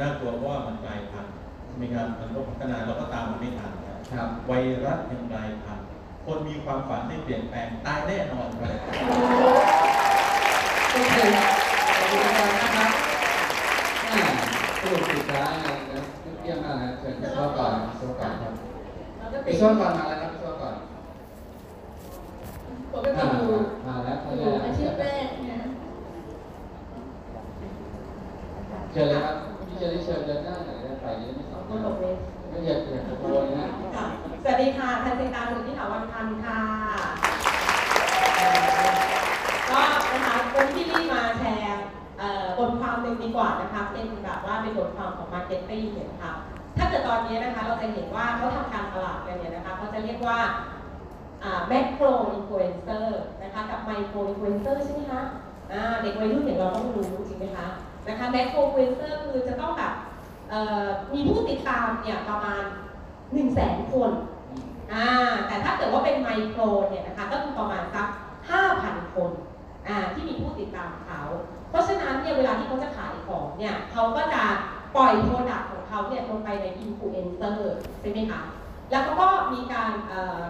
[0.00, 1.34] น่ากลัวเพราะว่ามันกลายพันธุ์
[1.66, 4.52] ใช่ไหมครับมันก็พัฒนาเราก็ตามมันไม่ทันนะครับ ครับ ไว
[4.84, 5.86] รัสยังกลายพันธุ์
[6.26, 8.72] คนมีความฝันไม่เปลี่ยนแปลงตายแน่นอนครับ
[10.90, 11.16] โอเค
[11.96, 12.90] ขอบคุณอาจารย์นะครับ
[14.10, 14.22] แม่
[14.80, 15.72] สรุปสุดท้ายนะ
[16.42, 18.52] เยี่ยมมากนะเชิญวิศวกรวิศวกรครับ
[19.18, 20.74] แล้วก็วิติดศวกรมาแล้วครับวิศวกร
[22.92, 23.56] ปกติอยู่
[23.86, 25.60] มาแล้วอมายู่แล้วอาชีพแรกนะ
[28.92, 32.16] เชิญเลยครับพี่เชิญเชิญเดินหน้าหน่อยได้ไปจะไม่สองคนหลบเวร
[32.48, 34.06] ไม่อยากอยากตะโกนนะค่ะ
[34.44, 36.60] สวัสดีค่ะทันเซตาสุทธิถาวรพันธ์ค่ะ
[39.70, 39.80] ก็
[40.12, 41.82] นะคะวันที่นี่มาแชร์
[42.58, 46.32] บทความหนึ่งดีกว่านะคะ เป็นแบบว่าเป็นบทความของ Marketing เนี่ยนะคะ
[46.76, 50.38] ถ้าเกิดตอนนี้นะคะเราจะเห็นว่าเขาทำการตลาดกันเนี่ยนะคะเขาจะเรียกว่า
[51.68, 55.22] แม c โ o อินฟลูเอนเซอร์นะคะกับ micro influencer ใช่ไหมคะ
[56.02, 57.66] เด็กวัยรุ่นอย่างเราต้องรู้จริงไหมคะ
[58.08, 59.94] นะคะแม c โ o อินฟลูเอนเซอร์คือจะต้องแบบ
[61.14, 62.62] มีผู้ติดตามเนี่ยประมาณ
[63.32, 64.12] 1 0 0 0 0แสนคน
[64.94, 65.08] อ่า
[65.46, 68.06] แต่ถ้าเกิดว่าเป็นไมโครเนี่ยนะคะก็คือประมาณสัก
[68.60, 69.30] 5,000 คน
[69.88, 71.22] อ่าที่มีผู้ติดตามเขา
[71.70, 74.42] เพราะฉะนั้นเนี่ยเวลาที่เขาจะขายของเนี่ยเขาก็จะ
[74.96, 78.42] ปล่อย product ของเขาเนี่ยลงไปในอินฟลูเอนเซอร์ใช่ไหมคะ
[78.90, 79.92] แล้วเขาก็มีการ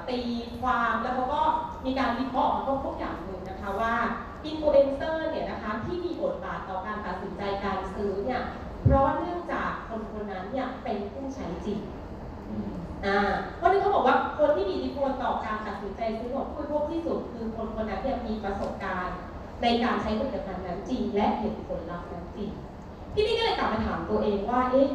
[0.08, 0.18] ตี
[0.60, 1.42] ความแล้วเขาก็
[1.86, 3.94] มีการวิเคราะห์ออกมาพวกอย่างหนึ่งนะคะว่า
[4.46, 8.42] อินฟลูเอนเซอร์เนี่ยนะคะที่มีบทบาทต่อการตัดสินใจการซื้อเนี่ย
[8.82, 11.80] เพราะเนื่องจากคนคนนั้นเนี่ยเป็นผู้ใช้จริง
[13.04, 13.16] อ่า
[13.56, 19.18] เพราะนั้นเขาบอกว่าคนที่มีอิทธิพลต่อการตัดสินใจซื้อของผู้บที่สุด คือคนคนนั้นเนี่ยมีประสบการณ์
[19.62, 22.50] ในการใช้ผลิตภัณฑ์นั้นจริง และเห็นผลลัพธ์นั้นจริง
[23.14, 24.88] ที่นี่ก็เลยกลับมาถามตัวเองว่าเอ๊ะ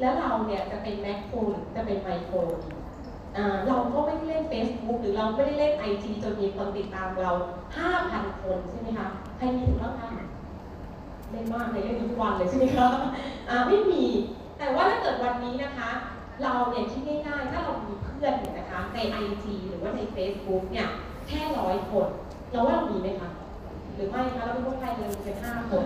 [0.00, 2.36] แล้วเราเนี่ยจะเป็นแมคโครหรือจะเป็นไมโคร
[3.66, 7.32] เราก็ไม่ได้เล่น Facebook หรือเราไม่ได้เล่น IG จนมีคนติดตามเรา
[7.86, 10.08] 5,000 คนใช่ไหมคะใครมีถึงบ้างคะ
[11.30, 12.88] เล่นมากเลยเล่นทุกวันเลยใช่ไหมคะ
[13.66, 14.04] ไม่มี
[14.58, 15.90] แต่ว่าถ้าเกิดวันนี้นะคะ
[16.42, 20.88] เราเนี่ยคิดง่ายๆ ถ้าเรามีเพื่อนเนี่ยนะคะใน IG หรือว่าใน Facebook เนี่ย
[21.28, 22.06] แค่ร้อยคน
[22.50, 23.30] เราว่าเรามีไหมคะ
[23.94, 25.80] หรือไม่คะเราเป็นพวกใครเลยเป็นห้าคน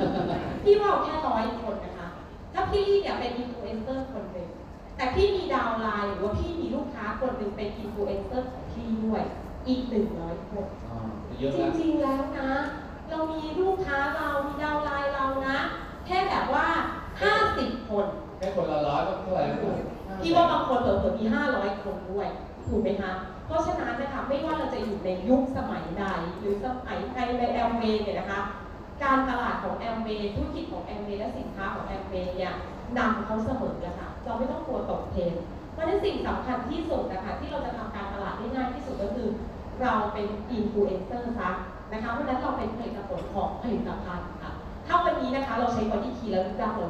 [0.64, 2.08] พี่ว่าเราแค่ร้อยคนนะคะ
[2.52, 4.48] ถ้าพี่เนี่ยเป็นอินฟลูเอนเซอร์คนหนึ่ง
[4.96, 9.22] แต่พี่มี downline หรือว่าพี่มีลูกค้าคนหนึ่งเป็นอินฟลูเอนเซอร์ของพี่ด้วย
[9.68, 10.96] อีกหนึ่งร้อยคนอ๋อ
[11.38, 12.50] เยอะแล้วจิงๆแล้วนะ
[13.10, 15.58] เรามีลูกค้าเรามีดาวน์ไลน์เรานะ
[16.06, 16.66] แค่แบบว่า
[17.24, 18.06] 50คน
[18.38, 21.24] แค่คนละร้อยก็เท่าไหร่ลูก พี่ว่าบางคนเผลอๆมี
[21.54, 22.28] 500 คนด้วย
[22.66, 23.12] ถูกไหมคะ
[23.46, 26.04] เพราะฉะนั้นนะคะไม่ว่าเราจะอยู่ในยุคสมัยใด
[26.38, 28.40] หรือสมัยใดในแอมเวย์เนี่ยนะคะ
[29.02, 32.52] การตลาดของแอมเวย์ธุรกิจของแอมเวย์และสินค้าของแอมเวย์เนี่ย
[32.98, 39.28] นำเขาเสมอเลยค่ะเราไม่ต้องกลัวตกเทรนด์เพราะฉะนั้นสิ่งสำคัญที่สุดนะคะที่เราจะทำการตลาดได้ง่ายที่สุดก็คือ
[39.82, 41.50] เราเป็นอินฟลูเอนเซอร์ซะ
[41.92, 44.52] นะคะเพราะฉะนั้นเราเป็นผลิตผลของผลิตภัณฑ์ค่ะ
[44.86, 46.88] ถ้าวันนี้นะคะเราใช้ BodyKey แล้วรู้จักเรา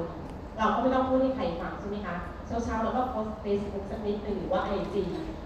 [0.59, 5.03] เราก็ไม่ต้องพูดให้ใครฟังใช่ไหมคะ เช้าเช้าๆเราก็โพสเฟซบุ๊กสักนิดหนึ่งหรือว่า IG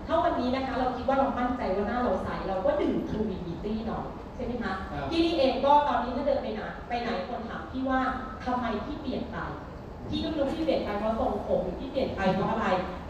[0.07, 8.01] ถ้าวันนี้นะคะเราคิดว่าเรามั่นใจว่าหน้าเราใสเราก็ดื่ม Truvivity หน่อยใช่ไหมคะครับพี่นี่เองก็ตอนนี้ถ้าเดินไปไหนไปไหนคนถามพี่ว่า
[8.45, 9.37] ทำไมพี่เปลี่ยนไป
[10.09, 12.67] พี่ก็ไม่รู้พี่เปลี่ยนไปเพราะทรงผมหรือพี่เปลี่ยนไปเพราะอะไร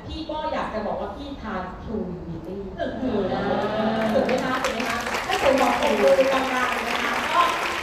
[0.07, 2.61] พี่ก็อยากจะบอกว่าพี่ทานทรูวีบิตี้
[4.13, 7.43] ถูกไหมคะถูกไหมคะถ้าผมบอกผมดูกลางๆนะคะก็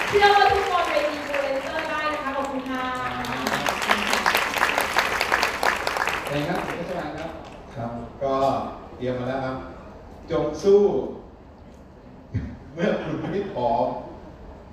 [0.10, 2.84] เชื่อว่าทุกคนเป็นอินฟลูเอนเซอร์ได้นะคะ ขอบคุณค่ะ
[6.38, 7.32] อะไรครับคุณสว่างครับ
[7.76, 7.92] ครับ
[8.24, 8.36] ก็
[8.98, 9.58] เตรียมมาแล้วครับ
[10.32, 10.82] จงสู้
[12.74, 13.88] เมื่อคุณไม่พร้อม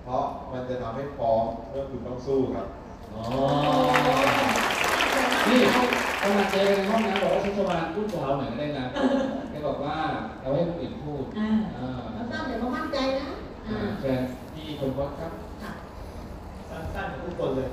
[0.05, 2.67] เพราะมันจะทำให้พร้อมเมื่อคุณต้องสู้ครับ
[3.15, 3.23] อ๋อ
[5.49, 5.61] นี่
[6.23, 8.85] กำลังเจอกันในห้องนะบอกว่าชัชวานพูดเบาหน่อยก็ได้นะ
[9.51, 9.97] แกบอกว่า
[10.41, 13.29] เราให้คนอื่นพูดอ่าอ่าแล้วตั้งเดี๋ยวมามั่นใจนะ
[13.69, 14.21] อ่าเชิญ
[14.55, 15.33] พี่คนพจน์ครับ
[16.69, 17.69] สั้นๆทุกคนเลย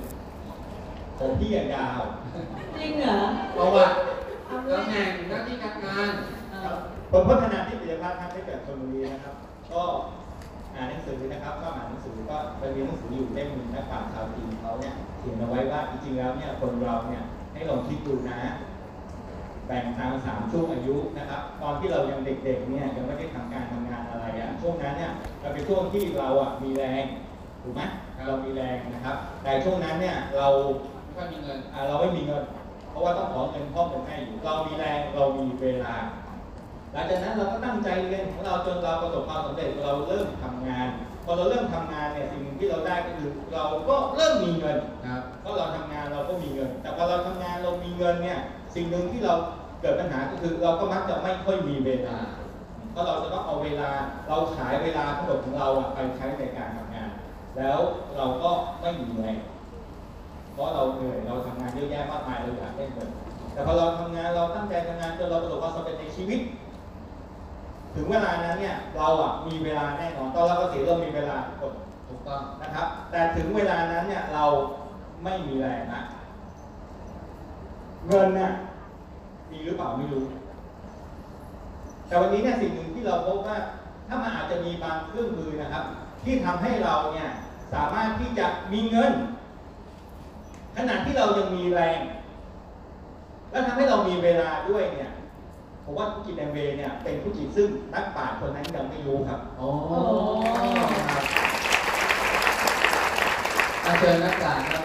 [1.22, 2.02] ผมพี่อย่างยาว
[2.78, 3.20] จริงเหรอ
[3.58, 3.96] ประวัติ
[4.50, 6.12] ตำแหน่งหน้าที่การงาน
[7.12, 9.36] ผมพัฒนาที่ปิยภาพครับให้เกิดชนบุรีนะครับ
[9.72, 9.84] ก็
[10.76, 18.38] อ่านหนังสือนะครับก็อ่านหนังสือก็ไปเรียนหนังสืออยู่เล่มหนึ่งนักปราชญ์ชาวจีนเขาเนี่ยเขียนเอาไว้ว่าจริงๆแล้วเนี่ยคนเราเนี่ยให้ลองคิดดูนะ
[19.68, 27.04] แบ่งตามสามช่วงอายุนะครับ ตอนที่เรายังเด็กๆเนี่ยยังไม่ได้ทำการทำงานอะไรอะช่วงนั้นเนี่ยเราเป็นช่วงที่เราอะมีแรง
[27.64, 27.82] ถูกไหม
[28.28, 30.48] เรามีแรงนะครับ แต่ช่วงนั้นเนี่ยเรา
[31.14, 32.44] ไม่ค่อยมีเงิน อ่าเราไม่มีเงิน
[32.90, 35.96] เพราะว่าต้องขอเงินพ่อเงินแม่อยู่เรามีแรงเรามีเวลา
[36.94, 40.88] หลังจากนั้นเราก็ตั้งใจเรียนของเราจนเราประสบความสำเร็จเราเริ่มทำงาน
[41.26, 48.40] พอเราเริ่มทำงานเนี่ยสิ่งที่เราได้ก็คือเราก็เริ่มมีเงินครับเพราะเราทำงานเราก็มีเงิน แต่พอเราทำงานเรามีเงินเนี่ย
[48.76, 49.34] สิ่งหนึ่งที่เรา
[49.82, 52.18] เกิดปัญหาก็คือเราก็มักจะไม่ค่อยมีเวลา
[52.92, 53.92] เพราะเราจะต้องเอาเวลา
[54.28, 57.10] เราขายเวลาทั้งหมดของเราอะไปใช้ในการทำงาน
[57.58, 57.80] แล้ว
[58.18, 59.38] เราก็ไม่มีแรง
[60.52, 63.10] เพราะเราเหนื่อยเราทำงานเยอะแยะมากมายเราอยากได้เงิน
[63.54, 66.40] แต่พอเราทำงานเราตั้งใจทำงานจนเราประสบความสำเร็จในชีวิต
[67.96, 71.38] ถึงเวลานั้นเนี่ยเราอะมีเวลาแน่นอนตอนเราเกษียณเรามีเวลา
[72.08, 74.46] ถูกต้องนะครับ แต่ถึงเวลานั้นเนี่ยเรา
[75.24, 76.02] ไม่มีแรงนะ
[78.08, 78.52] เงินน่ะ
[79.52, 80.24] มีหรือเปล่าไม่รู้
[82.08, 83.58] แต่วันนี้เนี่ยสิ่งหนึ่งที่เราพบว่า
[84.08, 85.84] ถ้ามันอาจจะมีบางเครื่องมือนะครับ
[86.24, 87.30] ที่ทำให้เราเนี่ย
[87.74, 89.14] สามารถที่จะมีเงิน
[90.78, 92.00] ขณะที่เรายังมีแรง
[93.52, 95.12] และทำให้เรามีเวลาด้วยเนี่ย
[95.86, 99.70] ผมว่าธุรกิจแอมเวย์เนี่ยเป็นธุรกิจซึ่งนักปราชญ์คนนั้นยังไม่รู้ครับอ๋อ
[101.12, 101.24] ครับ
[103.86, 104.84] อาเชิญนักการครับ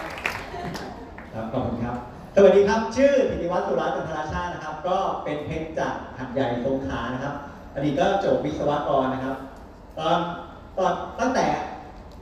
[1.33, 1.95] ครับขอบคุณครับ
[2.35, 7.35] สวัสดีครับ ชื่อธิติวัฒน์สุรัตน์จันทราชาตินะครับ ก็เป็นเพชรจากหัดใหญ่สงขลานะครับ
[7.75, 9.35] อดีตก็จบวิศวกรนะครับ
[9.99, 10.17] ตอน
[10.77, 11.45] ตอนตั้งแต่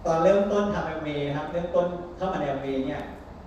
[0.06, 1.86] ตอนเริ่มต้นทำแอมเวนะครับ เริ่มต้น
[2.18, 3.02] เข้ามาในแอมเวเนี่ย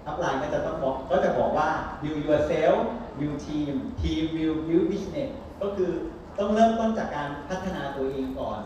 [0.08, 1.68] อัพไลน์ก็จะต้องบอกก็จะบอกว่า
[2.02, 2.78] build yourself
[3.18, 5.30] build team team build build business
[5.62, 5.90] ก็คือ
[6.38, 8.60] ต้องเริ่มต้นจากการพัฒนาตัวเองก่อน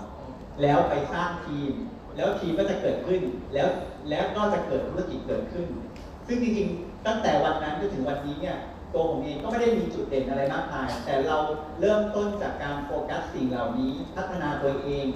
[0.63, 1.73] แล้วไปสร้างทีม
[2.17, 3.21] แล้วทีมก็จะเกิดขึ้น
[3.55, 3.69] แล้ว
[4.11, 5.67] แล้วก็จะเกิดธุรกิจเกิดขึ้น
[6.27, 8.59] ซึ่งจริงๆ ตั้งแต่วันนั้นจนถึงวันนี้เนี่ย
[8.93, 11.39] ตัวผมเองก็ไม่ได้มีจุดเด่นอะไรมากมาย แต่เรา
[11.81, 15.07] เริ่มต้นจากการโฟกัสสิ่งเหล่านี้ พัฒนาตัวเอง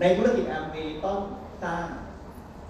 [0.00, 0.76] ในธุรกิจแอมเวย์
[1.06, 1.18] ต้อง
[1.62, 1.84] สร้าง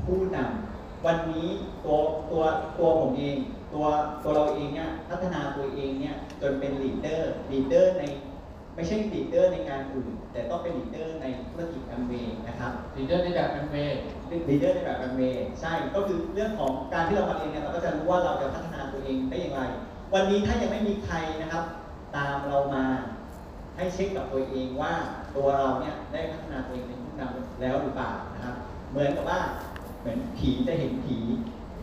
[0.04, 0.71] ผู้นำ
[1.06, 1.48] วันนี้
[1.84, 1.96] ตัว
[2.30, 2.42] ตัว
[2.78, 3.36] ตัวผมเอง
[3.74, 3.86] ตัว
[4.22, 8.02] ตัวเราเองเนี่ยพัฒนาตัวเองเนี่ยจนเป็น leader leader ใน
[8.74, 13.98] ไม่ใช่ leader ในงานอื่น แต่ต้องเป็น leader ในธุรกิจแอมเวย์นะครับ leader ในแบบแอมเวย์
[14.48, 19.60] leader ในแบบแอมเวย์ใช่ก็คือเรื่องของการที่เรามาเรียนเนี่ยเราก็จะรู้ว่าเราจะพัฒนาตัวเองได้อย่างไร
[20.14, 21.64] วันนี้ถ้ายังไม่มีใครนะครับ
[22.16, 22.84] ตามเรามา
[23.76, 24.92] ให้เช็คกับตัวเองว่า
[25.36, 28.54] ตัวเราเนี่ยได้พัฒนาตัวเองเป็นผู้นำแล้วหรือเปล่านะครับ
[28.90, 29.40] เหมือนกับว่า
[30.02, 31.18] เหมือนผีจะเห็นผี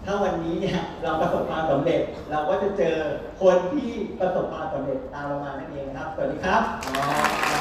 [0.06, 2.02] ถ้าวันนี้เนี่ยเราประสบความสำเร็จ
[2.32, 2.96] เราก็จะเจอ
[3.42, 7.06] คนที่ประสบความสำเร็จตามเรามานั่นเองนะครับ สวัสดีครับอ๋อ
[7.48, 7.58] ได้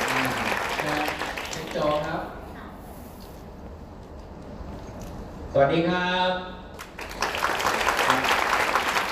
[0.00, 0.22] อ่า
[0.86, 0.96] นะ
[1.50, 2.20] เป็นโจครับ
[5.52, 6.30] สวัสดีครับ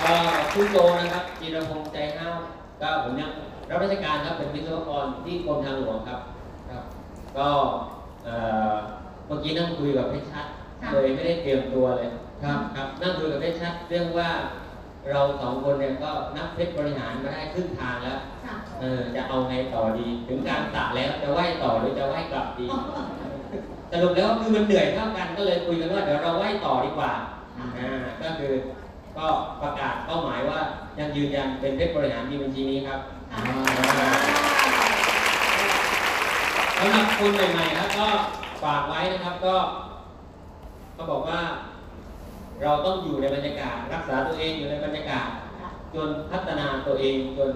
[0.00, 0.12] ก็
[0.52, 2.36] ชื่อโจนะครับจีรพงษ์ใจห้าว
[2.80, 3.30] ก็ผมยัง
[3.68, 6.20] รับราชการครับเป็นวิศวกรที่กรมทางหลวงครับ
[6.70, 6.84] ครับ
[7.38, 7.48] ก็
[8.24, 8.34] เอ่
[8.72, 10.46] อเมื่อกี้นั่งคุยกับเพชรชัด
[10.92, 12.08] เลยไม่ได้เตรียมตัวเลย
[12.42, 14.30] ครับครับนั่งคุยกับเพชรชัดเรื่องว่า
[15.10, 22.66] เราสองคนเนี่ยก็นักเพชรบริหารมาได้ครึ่งทางแล้วค่ะเออจะเอาไงต่อดี ถึงการสระแล้วจะไหว้ต่อหรือจะไหว้กลับดี
[23.92, 27.12] สรุปแล้วคือมันเหนื่อยเท่ากันก็เลยคุยกันว่าเดี๋ยวเราไหว้ต่อดีกว่า
[27.58, 28.52] อ่าก็คือ
[29.16, 29.26] ก็
[29.62, 30.58] ประกาศเป้าหมายว่า
[30.98, 33.00] ยังยืนยันเป็นเพชรบริหารมีบัญชีนี้ครับ
[36.78, 38.08] สำหรับคนใหม่ๆครับก็
[38.62, 39.56] ฝากไว้นะครับก็
[40.94, 41.40] เขาบอกว่า
[42.62, 45.28] เราต้องอยู่ในบรรยากาศ รักษาตัวเองอยู่ในบรรยากาศ
[45.94, 47.50] จนพัฒนาตัวเองจน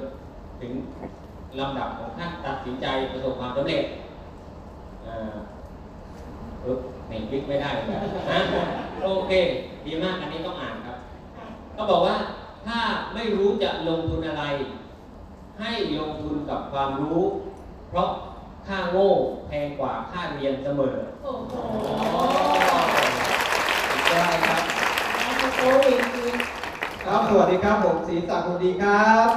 [0.60, 0.72] ถึง
[1.58, 3.84] ลำดับของท่านตัดสินใจประสบความสำเร็จ
[5.06, 5.34] อ่า
[6.62, 8.00] ปึ๊บเห็นบิ๊กไม่ได้เลยนะ
[9.02, 9.32] โอเค
[9.86, 10.96] ดีมากอันนี้ต้องอ่านครับ
[11.76, 12.16] ก็บอกว่า
[12.66, 12.78] ถ้า
[13.14, 14.44] ไม่รู้จะลงทุนอะไร
[15.60, 17.20] ให้ลงทุนกับความรู้
[17.90, 18.08] เพราะ
[18.68, 19.08] ค่าโง่
[19.48, 21.54] แพงกว่าค่าเรียนเสมอโอ้โห
[24.08, 24.62] ได้ครับ
[25.56, 26.28] โควิดคือ
[27.04, 29.28] ครับ สวัสดีครับ ผมศรีศักดิ์คนดีครับ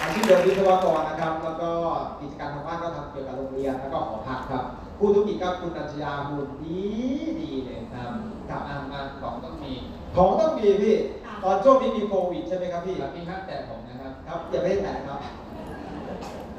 [0.00, 1.70] อาชีพเดิมวิศวกรนะครับ แล้วก็
[2.20, 4.64] กิจการทางบ้านก็ทำเกี่ยวกับโรงเรียนแล้วก็หอพักครับ
[4.98, 6.78] ผู้ธุรกิจก็คุณอัญชยาหุ่นดี
[7.40, 8.10] ดีเลยครับ
[8.48, 9.72] ครับอ่านมาของต้องมี
[10.16, 10.96] ของต้องมีพี่
[11.42, 15.18] ตอนช่วงนี้มีโควิดใช่ไหมครับพี่แล้วมีห้ามแต่ผมนะครับ ครับอย่าไม่ได้แตะครับ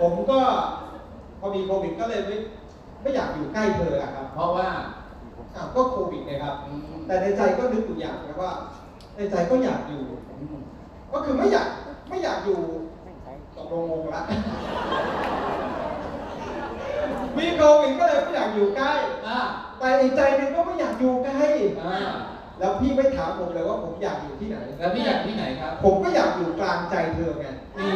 [0.01, 0.39] ผมก็
[1.39, 2.37] พอมีโควิดก็เลยไม่
[3.01, 4.67] ไม่อยากอยู่ใกล้เธออะครับ เพราะว่า
[5.55, 8.51] อ้าวก็โควิดนะครับอืมแต่ในใจก็นึกอยู่อย่างนะว่า
[9.15, 10.03] ในใจก็อยากอยู่
[11.13, 11.67] ก็คือไม่อยาก
[12.09, 12.59] ไม่อยากอยู่
[13.55, 14.21] ตกลงงงละ
[17.37, 18.93] มีโควิดก็เลยไม่อยากอยู่ใกล้
[19.27, 19.39] อ่า
[19.79, 21.43] แต่อีกใจหนึงก็ไม่อยากอยู่ใกล้
[21.85, 21.99] อ่า
[22.59, 27.91] แล้วพี่ไม่ถามผมเลยว่าผมอยากอยู่ที่ไหน แล้วพี่อยากที่ไหนครับ ผมก็อยากอยู่กลางใจเธอไง นี่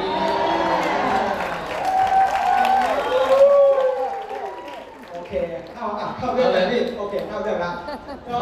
[5.09, 5.31] โอ เค
[5.73, 7.71] เข้าอะเข้าเรื่องเลยพี่โอเคเข้าเรื่องละ
[8.31, 8.41] ก็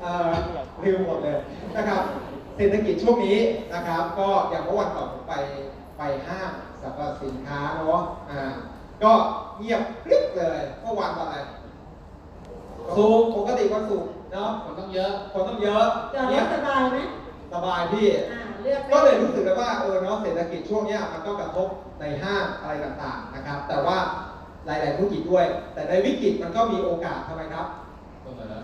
[0.00, 0.30] เอ่อ
[0.84, 1.38] ลืมหมดเลย
[1.76, 2.02] นะครับ
[2.56, 3.38] เศรษฐกิจช่วงนี้
[3.74, 5.34] นะครับ ก็อย่างเมื่อวันก่อนผมไป
[5.98, 8.40] ไปห้างสรรพสินค้าเนาะอ่า
[9.02, 9.12] ก็
[9.58, 11.36] เงียบกริบเลยเมื่อวันวันอะไร
[12.96, 16.98] สุกร์ปกติวันศุกร์เนาะคนต้องเยอะคนต้องเยอะจอดรเงียถบสบายไหม
[17.52, 21.68] สบายพี่อ่าเลือกก็เลยรู้สึกเลยว่าเออเนาะเศรษฐกิจช่วงเนี้ยมันก็กระทบ
[22.00, 23.98] ในห้างอะไรต่างๆนะครับ แต่ว่า
[24.66, 27.66] หลาย ๆ ธุรกิจด้วย แต่ในวิกฤตมันก็มีโอกาสทำไมครับ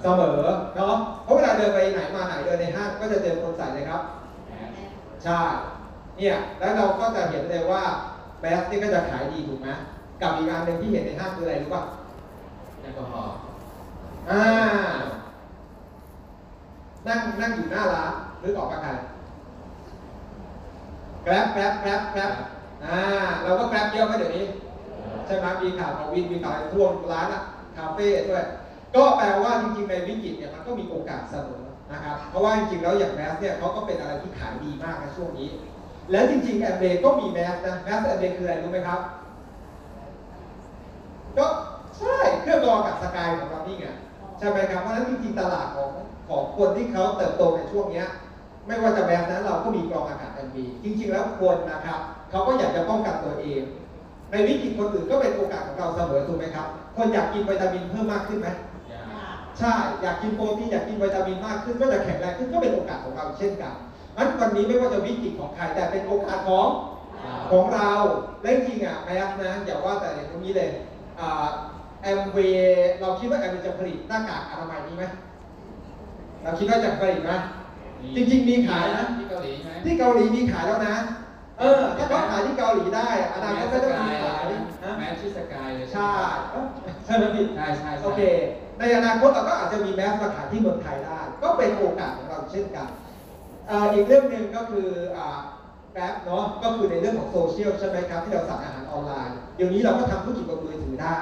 [0.02, 0.40] เสมอ
[0.76, 4.02] เนาะเพราะเวลาเดินไปไหนมาไหนเดินในห้างก็จะเจอคนใส่เลยครับ
[5.24, 5.40] ใช่
[6.16, 7.82] เนี่ยแล้วเราก็จะเห็นเลยว่า
[8.40, 9.68] แมสนี่ก็จะขายดีถูกไหม
[10.22, 11.82] กับอีกอันหนึ่งที่เห็นในห้างคืออะไรรู้ป่ะ
[12.80, 13.34] แอลกอฮอล์
[14.30, 14.42] อ่า
[17.06, 18.90] นั่งนั่งอยู่หน้าร้านนึกออกปะใคร
[21.24, 22.32] Grab Grab Grab Grab
[22.86, 23.00] อ่า
[23.42, 24.46] เราก็ Grab เยอะไหมเดี๋ยวนี้
[25.30, 27.42] ใช่ไหมมีข่าวของวินมีข่าวท่วงร้านอะ
[27.76, 28.44] คาเฟ่ด้วย
[28.94, 35.48] ก็แปลว่าจริงๆในวิกฤตเนี่ยมันก็มีโอกาสเสมอนะครับ เพราะว่าจริงๆแล้วอย่างแมสเนี่ยเขาก็เป็นอะไรที่ขายดีมากในช่วงนี้
[36.10, 39.00] แล้วจริงๆแอมเวย์ก็มีแมสนะแมสแอมเวย์คืออะไรรู้ไหมครับ
[41.38, 41.46] ก็
[41.98, 43.86] ใช่เครื่องกรองอากาศ Sky ของเรานี่ไง
[44.38, 45.90] ใช่ไหมครับเพราะฉะนั้นจริงๆตลาดของ
[46.28, 48.04] ของคนที่เขาเติบโตในช่วงนี้
[48.66, 53.62] ไม่ว่าจะแมสนั้นเราก็มีกรองอากาศแอมบีจริงๆแล้วคนนะครับเขาก็อยากจะป้องกันตัวเอง
[54.30, 56.66] ในวิกฤตคนอื่นก็เป็นโอกาสของเราเสมอถูกไหมครับ
[56.96, 58.48] คนอยากกินวิตามินเพิ่มมากขึ้นไหม
[59.58, 63.74] ใช่อยากกินโปรตีนอยากกินวิตามินมากขึ้นก็จะแข็งแรงขึ้นก็เป็นโอกาสของเราเช่นกัน
[64.16, 66.66] งั้นวันนี้ไม่ว่าจะวิกฤตของใครแต่เป็นโอกาสของ
[67.50, 67.90] ของเรา
[68.42, 70.70] และจริงๆอะแมสนะอย่าว่าแต่ในตรงนี้เลย
[72.02, 72.38] แอมเว
[73.00, 75.04] เราคิดว่าแอมเวจะผลิตหน้ากากอนามัยนี้ไหม
[76.42, 77.32] เราคิดว่าจะผลิตไหม
[78.16, 80.94] จริง ๆ มีขายนะที่เกาหลีไหมที่เกาหลีมีขายแล้วนะ
[81.60, 84.44] เออถ้าเขาขายที่เกาหลีได้อนาคตก็จะมีขาย
[84.84, 86.12] นะแมสที่สกายเลยใช่
[86.50, 86.62] เอ้า
[87.04, 88.20] ใช่ไหมพี่ใช่ใช่โอเค
[88.78, 92.88] ในอนาคตเราก็อาจจะมีแมสมาขายที่เมืองไทยได้ ก็เป็นโอกาสของเราเช่นกัน
[93.66, 95.38] เอ่ออีกเรื่องหนึ่งก็คืออ่า
[95.92, 101.18] แกร็บเนาะก็คือในเรื่องของโซเชียลใช่ไหมครับที่เราสั่งอาหารออนไลน์ เดี๋ยวนี้เราก็ทำธุรกิจบนมือถือได้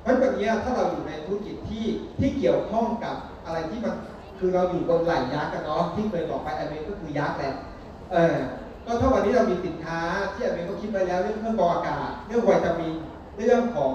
[0.00, 1.86] เพราะฉะนั้นแบบนี้ถ้าเราอยู่ในธุรกิจที่
[2.18, 3.94] ที่เกี่ยวข้องกับอะไรที่มัน
[4.38, 7.54] คือเราอยู่บนไหล่ยักษ์กันเนาะที่เคยบอกไปอเมริกก็คือยักษ์แหละ
[8.12, 8.36] เออ
[8.88, 10.00] ก็ถ้าวันนี้เรามีสินค้า
[10.34, 12.94] ที่อเมริกก็คิดไว้แล้วเรื่องเครื่องกรองอากาศ เรื่องวิตามิน
[13.36, 13.94] เรื่องของ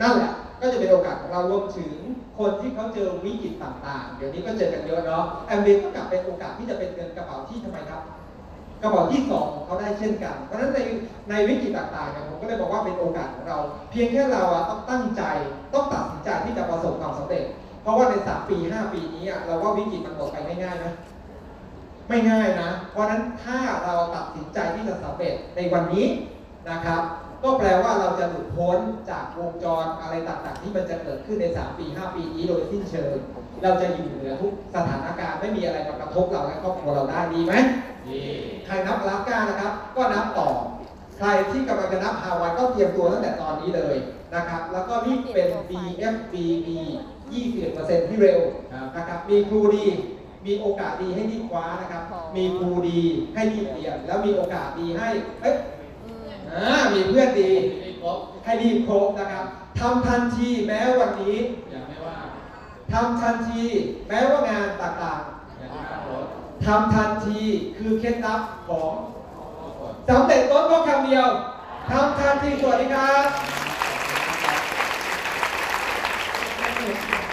[0.00, 1.92] นั่นแหละก็จะเป็นโอกาสของเรารวมถึง
[2.38, 8.02] คนที่เขาเจอวิกฤตต่างๆ เดี๋ยวนี้ก็เจอกันเยอะเนาะแอมเบก็กลับเป็นโอกาสที่จะเป็นเงินกระเป๋าที่ทำไมครับ
[8.82, 10.80] กระเป๋าที่สองของเขาได้เช่นกัน เพราะฉะนั้นใน
[11.30, 13.58] ในวิกฤตต่างๆเนี่ยผมก็เลยบอกว่าเป็นโอกาสของเรา
[13.90, 15.22] เพียงแค่เราอะต้องตั้งใจ
[15.74, 17.44] ต้องตัดสินใจที่จะประสบความสำเร็จ
[17.82, 20.92] เพราะว่าในสามปีห้าปีนี้อะเราว่าวิกฤตมันหมดไปง่ายๆนะ
[22.10, 26.06] ไม่ง่ายนะ เพราะฉะนั้นถ้าเราตัดสินใจที่จะสำเร็จในวันนี้
[26.70, 27.02] นะครับ
[27.42, 28.78] ก็แปลว่าเราจะหลุดพ้น
[29.10, 33.14] จากวงจรอะไรต่างๆ ที่มันจะเกิดขึ้นใน 3 ปี 5 ปีนี้โดยสิ้นเชิง
[33.62, 37.54] เราจะอยู่เหนือทุกสถานการณ์ไม่มีอะไรมากระทบเราและครอบครัวเราได้ดีไหม
[38.08, 38.20] ดี
[38.66, 40.48] ใครนับลาก้านะครับ ก็นับต่อ
[41.16, 43.96] ใครที่กำลังจะนับฮาวายก็เตรียมตัวตั้งแต่ตอนนี้เลย
[44.34, 46.68] นะครับ แล้วก็นี่เป็น BFBB
[47.32, 48.40] 21%ที่เร็ว
[48.96, 49.86] นะครับ มีครูดี
[50.46, 52.02] มีโอกาสดีให้รีบคว้านะครับ
[52.36, 53.00] มีครูดี
[53.34, 55.08] ให้รีบเรียน แล้วมีโอกาสดีให้
[55.42, 55.56] เอ๊ะ
[56.56, 57.50] อ่ามีเพื่อนดี
[58.44, 59.44] ให้รีบครบนะครับ
[59.80, 61.36] ทำทันทีแม้วันนี้
[61.70, 62.16] อย่างไม่ว่า
[62.92, 63.62] ทำทันที
[64.08, 65.20] แม้ว่างานต่าง
[65.58, 67.40] อย่างไม่ขับรถๆทำทันที
[67.78, 68.92] คือเคล็ดลับของ
[70.08, 71.28] สำเร็จรถก็คำเดียว
[71.90, 73.14] ทำทันทีสวัสดีครั
[77.26, 77.29] บ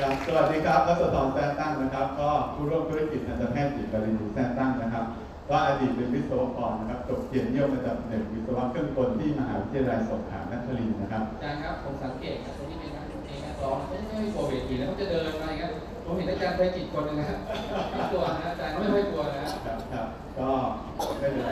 [0.04, 5.04] รับสวัสดีครับรัศดรแซนตั้งนะครับ ก็ผู้ร่วมธุรกิจทันตแพทย์จิตบรินทร์แซนตั้งนะครับ
[5.48, 15.70] ก็อดีตเป็นวิศวกรนะครับจบเกียรตินิยมระดับหนึ่งวิศวะเครื่องกลที่มหาวิทยาลัยสงขลานครินทร์นะครับอาจารย์ครับผมสังเกตครับตรงนี้เป็นนักดนตรีนักร้องไม่ไม่กลัวเวทีแล้วเขาจะเดินมาอย่างเงี้ย
[16.04, 17.38] ผมเห็นอาจารย์ไปจิตคนหนึงนะครับ
[17.94, 20.48] ไม่กลัวนะอาจารย์ไม่ค่อยกลัวนะครับครับก็
[21.20, 21.50] ไม่เป็นไร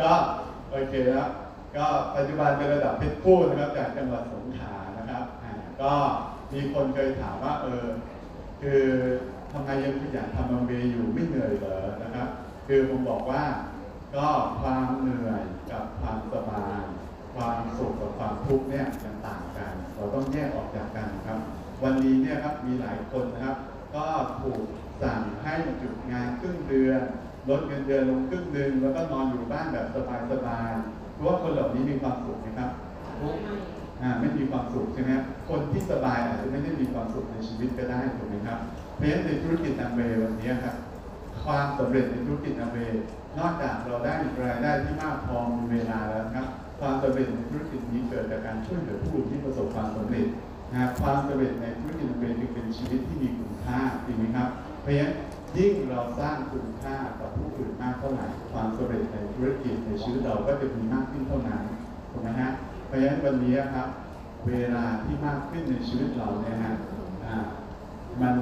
[0.00, 0.10] ก็
[0.70, 1.30] โอเคนะครับ
[1.76, 4.45] ก็ปัจจุบันเป็นระดับเพชรพูดนะครับจากจังหวัดสง
[5.82, 5.92] ก็
[6.52, 7.84] มีคนเคยถามว่าเออ
[8.62, 8.82] คือ
[9.52, 12.28] ทำไมยังขยันทำมังเบอยู่ไม่เหนื่อยเหรอนะครับ
[12.66, 13.42] คือผมบอกว่า
[14.16, 14.26] ก็
[14.60, 16.82] ความเหนื่อยกับความสบาย
[17.34, 21.38] ความสุขกับความทุกข์เนี่ยมันต่างกัน เราต้องแยกออกจากกันครับ
[21.82, 23.56] วันนี้เนี่ยครับมีหลายคนนะครับ
[23.94, 24.06] ก็
[24.42, 24.62] ถูก
[25.02, 27.02] สั่งให้หยุดงานครึ่งเดือน
[27.48, 32.70] ลดเงินเดือนลงครึ่งหนึ่งแล้วก็นอนอยู่บ้านแบบสบายๆเพราะว่าคนเหล่านี้มีความสุขไหมครับ
[34.20, 35.10] ไม่มีความสุขใช่ไหม
[35.48, 38.58] คนที่สบายอาจจะไม่ได้มีความสุขในชีวิตก็ได้ถูกไหมครับ
[38.94, 40.76] เพราะฉะนั้นในธุรกิจอัมเวย์วันนี้ครับ
[41.44, 43.02] ความสำเร็จในธุรกิจอัมเวย์
[43.38, 46.46] นอกจากเราได้รายได้ที่มากพอมีเวลาแล้วนะครับ
[46.80, 50.26] ความสำเร็จในธุรกิจนี้เกิดจากการช่วยเหลือผู้อื่นที่ประสบความสำเร็จ
[50.72, 54.48] นะครับความสำเร็จในธุรกิจอัมเวย์จึงเป็นชีวิตที่มีคุณค่าจริงไหมครับ
[54.82, 55.12] เพราะฉะนั้น
[55.56, 61.62] ยิ่งเราสร้างคุณค่ากับผู้อื่นมากเท่าไหร่ความสำเร็จในธุรกิจในชีวิตเราก็จะมีมากขึ้นเท่านั้น
[62.10, 62.50] ถูกไหมฮะ
[62.86, 63.88] เพราะฉะนั้นวันนี้ครับ
[64.48, 66.72] เวลาที่มากขึ้นในชีวิตเราเนี่ยฮะ
[67.24, 67.36] อ่า
[68.20, 68.34] มัน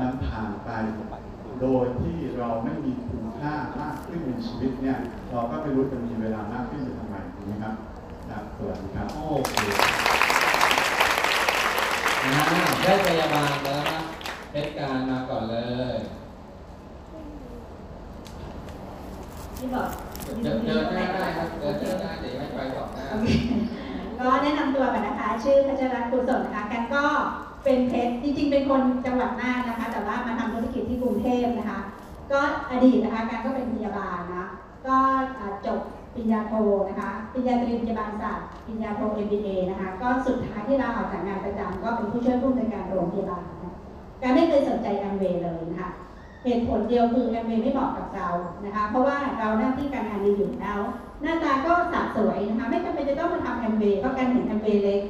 [0.00, 0.70] มันผ่านไป
[1.60, 4.98] โดยที่เราไม่มีคุณค่ามากขึ้นในชีวิตเนี่ย
[5.30, 7.74] เราก็ไม่รู้จะมีเวลามากขึ้นจะทำไมถูกไหมครับ
[8.30, 9.54] ครับสวัสดีครับโอเค
[12.24, 12.34] อ่า
[12.82, 13.98] ได้พยาบาลแล้วนะ
[14.52, 15.56] เป็นการมาก่อนเล
[15.94, 15.96] ย
[19.56, 19.88] ที่บอก
[20.42, 23.06] เดินเดินหน้าได้ครับเดินหน้าได้เดี๋ยวให้ไปต่อหน้า
[24.24, 27.04] ก็แนะนำตัวก่อนนะคะ ชื่อพัชรัตน์กุศลนะคะกันก็
[27.64, 31.80] เป็นเพชรจริงๆ เป็นคนจังหวัดน่านนะคะ แต่ว่ามาทำธุรกิจที่กรุงเทพนะคะ
[32.32, 34.48] ก็อดีตนะคะการก็เป็นพยาบาลนะ
[34.86, 34.96] ก็
[35.66, 35.78] จบ
[36.14, 36.54] ปริญญาโท
[36.88, 43.74] นะคะปริญญาตรีพยาบาลศาสตร์ปริญญาโท MBA นะคะ ก็สุดท้ายที่เราออกจากงานประจำก็เป็นผู้ช่วยผู้อำนวยการโรงพยาบาลนะ
[44.22, 45.90] การไม่เคยสนใจแอมเวย์เลยนะคะ
[46.44, 48.28] เหตุผลเดียวคือแอมเวย์ไม่เหมาะกับเรา
[48.64, 50.80] นะคะ เพราะว่าเราหน้าที่การงานดีอยู่แล้ว
[51.22, 55.02] หน้าตาก็สะสวยนะคะ ไม่จำเป็นจะต้องมาทำแอมเวย์เพราะการเห็นแอมเวย์เล็ก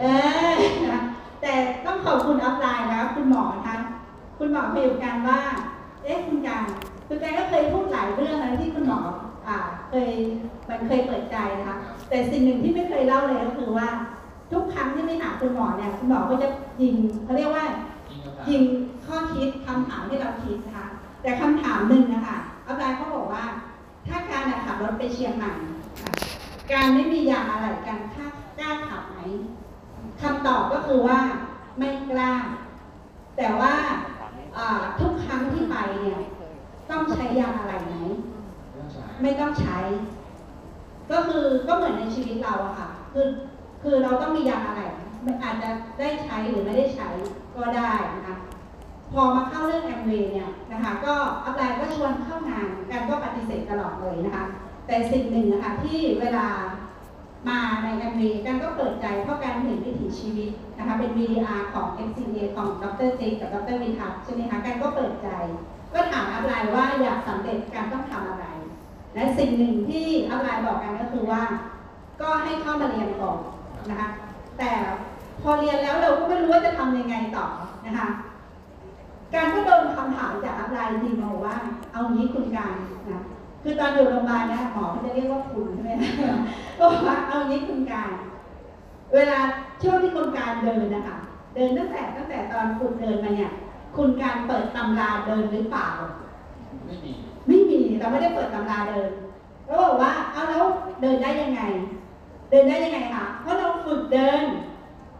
[0.00, 0.04] เอ
[0.52, 0.54] อ
[0.90, 1.02] นะ
[1.42, 1.52] แต่
[1.86, 3.76] ต้องขอบคุณอัพไลน์นะคุณหมอนะคะ
[4.38, 5.40] คุณหมอพยาการว่า
[6.04, 6.64] เอ๊ะคุณการ
[7.08, 8.98] คุณการก็เคยพูดหลายเรื่องนะที่คุณหมอ
[9.46, 9.56] อ่า
[9.90, 10.10] เคย
[10.68, 11.76] มันเคยเปิดใจนะคะ
[12.08, 13.88] แต่สิ่งหนึ่งที่ไม่เคยเล่าเลยก็คือว่า
[14.52, 16.48] ทุกครั้งที่ไม่หาคุณหมอเนี่ยคุณหมอก็จะ
[16.82, 17.64] ยิงเขาเรียกว่า
[18.50, 18.62] ยิง
[19.06, 20.86] ข้อคิดคำถามที่เราคิดนะคะ
[21.22, 23.44] แต่คำถามหนึ่งนะคะอัพไลน์เขาบอกว่า
[24.08, 25.52] ถ้าการขับรถไปเชียงใหม่
[26.72, 28.26] การไม่มียางอะไรการค่า
[28.58, 29.18] กล้าขับไหม
[30.20, 31.18] คำตอบก็คือว่า
[31.78, 32.32] ไม่กล้า
[33.36, 33.74] แต่ว่า
[35.00, 36.20] ทุกครั้งที่ไปเนี่ย
[36.90, 37.94] ต้องใช้ยางอะไรไหม
[39.22, 39.78] ไม่ต้องใช้
[41.10, 43.26] ก็คือก็เหมือนในชีวิตเราอะค่ะ คือ
[43.82, 44.82] คือเราต้องมียางอะไร
[45.42, 47.08] อาจจะได้ใช้หรือไม่ได้ใช้
[47.56, 48.36] ก็ได้นะคะ
[49.12, 54.44] พอมาเข้าเรื่องแอมเวย์เนี่ยนะคะก็อัพไลน์ก็ชวนเข้างานกันก็ปฏิเสธตลอดเลยนะคะ
[54.86, 56.46] แต่สิ่งหนึ่งนะคะที่เวลา
[57.48, 65.28] มาในแอมเวย์กันก็เปิดใจเพราะการเห็นวิถีชีวิตนะคะเป็น VDR ของ FCA ของดรเจกับดรวิทัศน์ใช่ไหมคะกันก็เปิดใจ
[65.94, 68.46] ก็ถามอัพไลน์ว่าอยากสำเร็จการต้องทำอะไร
[69.14, 71.42] และสิ่งหนึ่งที่อัพไลน์บอกกันก็คือว่า
[72.20, 73.38] ก็ให้เข้ามาเรียนก่อน
[73.90, 74.08] นะคะ
[74.58, 74.70] แต่
[75.42, 77.46] พอเรียนแล้วเราก็ไม่รู้ว่าจะทำยังไงต่อ
[77.86, 78.06] นะคะ
[79.34, 81.56] การก็โดนคำถามจากอัพไลน์จริงๆมาบอกว่า
[81.92, 82.72] เอางี้คุณการ
[83.10, 83.22] นะ
[83.62, 85.90] คือตอนอยู่โรงพยาบาลเนี่ยหมอเขาจะเรียกว่าคุณใช่ไหม
[86.80, 88.10] บอกว่าเอางี้คุณการ
[89.14, 89.38] เวลา
[89.82, 91.16] ช่วงที่คุณการเดินนะคะ
[91.54, 93.52] เดินตั้งแต่ตั้งแต่ตอนคุณเดินมาเนี่ย
[93.96, 95.88] คุณการเปิดตำราเดินหรือเปล่า
[96.86, 97.12] ไม่มี
[97.46, 99.10] ไม่มีเราไม่ได้เปิดตำราเดิน
[99.66, 100.64] แล้วบอกว่าเอาแล้ว
[101.02, 101.60] เดินได้ยังไง
[102.50, 104.42] เดินได้ยังไงคะเพราะเราฝึกเดิน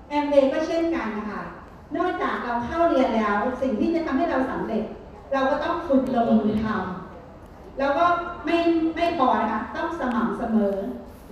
[0.09, 1.43] แอมเบก็เช่นกันนะคะ
[1.97, 4.85] นอกจากเราเข้าเรียนแล้ว สิ่งที่จะทำให้เราสำเร็จ
[5.33, 8.05] เราก็ต้องฝึกลงมือทำแล้วก็
[8.45, 8.59] ไม่
[8.97, 10.75] ไม่พอนะคะต้องสม่ำเสมอ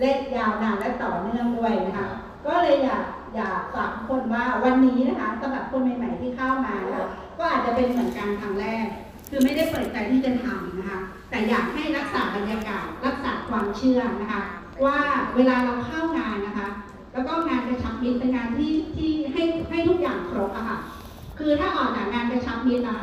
[0.01, 2.09] และยาวนานและต่อเนื่องด้วยนะคะ
[2.47, 3.05] ก็เลยอยาก
[3.37, 8.87] อยากฝากทุกคนว่าวันนี้นะคะสำหรับคนใหม่ ๆที่เข้ามานะคะก็อาจจะเป็นเหมือนกันครั้งแรก
[9.31, 10.99] คือไม่ได้เปิดใจที่จะทำนะคะ
[11.31, 14.43] แต่อยากให้รักษาบรรยากาศรักษาความเชื่อนะคะ
[14.85, 14.99] ว่า
[15.37, 16.69] เวลาเราเข้างานนะคะ
[17.15, 20.79] แล้วก็งานกระชับมิตรเป็นงานที่ที่ให้ให้ทุกอย่างครบอะค่ะ
[21.39, 22.99] คือถ้าออกจากงานกระชับมิตรนะ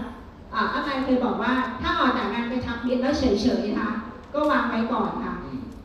[0.53, 3.95] อ่าอาจารย์เคยบอกว่าถ้าออกจากงานกระชับมิตรแล้วเฉยๆนะคะ
[4.33, 5.35] ก็วางไว้ก่อนค่ะ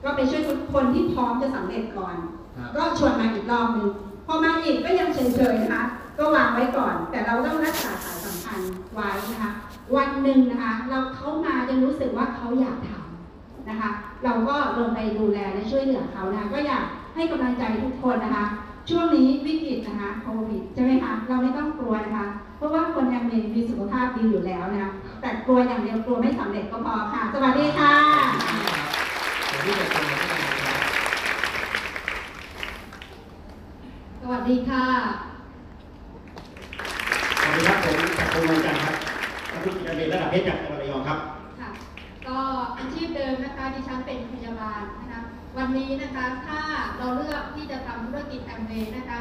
[0.05, 0.43] ก็ไปช่วย
[0.75, 2.15] คนที่พร้อมจะสำเร็จก่อน
[2.57, 3.89] ครับก็ชวนมาอีกรอบหนึ่ง
[4.27, 5.85] พอมาอีกก็ยังเฉยๆนะคะ
[6.19, 9.53] ก็วางไว้ก่อน แต่เราต้องรักษาสายสัมพันธ์ไว้นะคะ
[9.97, 13.91] วันหนึ่งนะคะ เราเขามาจะรู้สึกว่าเขาอยากทำนะคะ
[14.25, 16.85] เราก็ลงไปดูแลและช่วยเหลือเขานะคะก็อยาก
[17.17, 18.47] ให้กำลังใจทุกคนนะคะ
[18.89, 24.91] ช่วงนี้วิกฤตนะคะโควิดใช่ไหมคะเราไม่ต้องกลัวนะคะ เพราะว่าคนยังมีมีสุขภาพดีอยู่แล้วนะคะ
[25.21, 27.95] แต่กลัวอย่างเดียวกลัวไม่สำเร็จก็พอค่ะ สวัสดีค่ะ
[29.49, 30.81] เดี๋ยวพี่จะคุยกับพี่นะครับ
[34.23, 34.85] สวัสดีค่ะ
[37.41, 38.95] สวัสดีครับผมจักรพงศ์วงจันทร์ครับ
[39.53, 41.19] นักธุรกิจการเงินระดับเพชรจากจังหวัดระยองครับ
[41.61, 41.71] ค่ะ
[42.27, 42.39] ก็
[42.79, 45.21] อาชีพเดิมนะคะดิฉันเป็นพยาบาลนะคะ
[45.59, 46.61] วันนี้นะคะถ้า
[46.99, 47.06] เราเลือก
[48.03, 49.21] ที่จะทำธุรกิจแอมเวย์นะคะ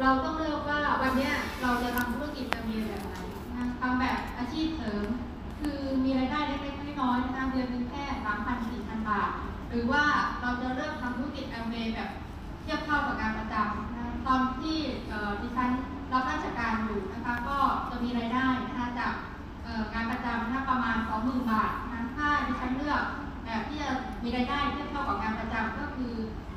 [0.00, 1.30] เราต้องเลือกว่าวันนี้
[1.62, 3.14] เราจะทำธุรกิจแอมเวย์แบบไหน
[3.56, 5.06] นะทำแบบอาชีพเสริม
[5.60, 9.30] คือมีรายได้เล็กๆน้อยๆนะคะเดือนนึงแค่สามพันสี่พันบาท
[9.70, 10.04] หรือว่า
[10.40, 12.10] เราจะเริ่มทำธุรกิจแอมเวย์แบบ
[12.62, 14.76] เทียบเท่ากับการประจำนะตอนที่
[15.40, 15.70] ดิฉัน
[16.12, 17.58] รับราชการอยู่นะคะก็
[17.90, 19.14] จะมีรายได้นะคะจาก
[19.94, 23.02] งานประจำนะประมาณ 20,000 บาทนะคะถ้าดิฉันเลือก
[23.44, 23.90] แบบที่จะ
[24.22, 26.14] มีรายได้เทียบเท่ากับงานประจำก็คือ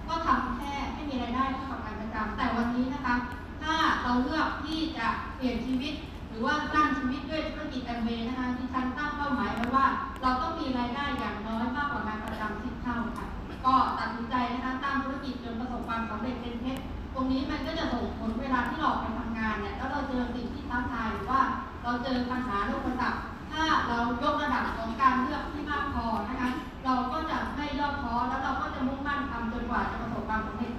[0.08, 0.74] ก็ทำแค่
[1.12, 3.16] มีรายได้เท่ากับงานประจำแต่วันนี้นะคะ
[3.64, 5.93] ถ้าเราเลือกที่จะเปลี่ยนชีวิต
[6.30, 9.86] หรือว่าสร้างชีวิตด้วยธุรกิจแอมเวย์นะคะดิฉันตั้งเป้าหมายไว้ว่า
[10.22, 13.28] เราต้องมีรายได้อย่างน้อยมากกว่างานประจำสิบเท่าค่ะ
[13.66, 16.82] ก็ตัดสินใจนะคะตั้งธุรกิจจนประสบความสำเร็จเป็นเพชร
[17.14, 21.41] ตรงนี้มันก็จะส่งผลเวลาที่เราไปทำงานเนี่ยแล้วเราเจอสิ่งที่ท้าทายหรือว่า
[21.84, 23.14] เราเจอปัญหาโรคประสับ
[23.51, 26.49] ถ้าเรายกระดับของการเลือกที่มากพอนะคะ
[26.86, 30.72] เราก็จะไม่ย่อท้อแล้วเราก็จะมุ่งมั่นทำจนกว่าจะประสบความสำเร็จ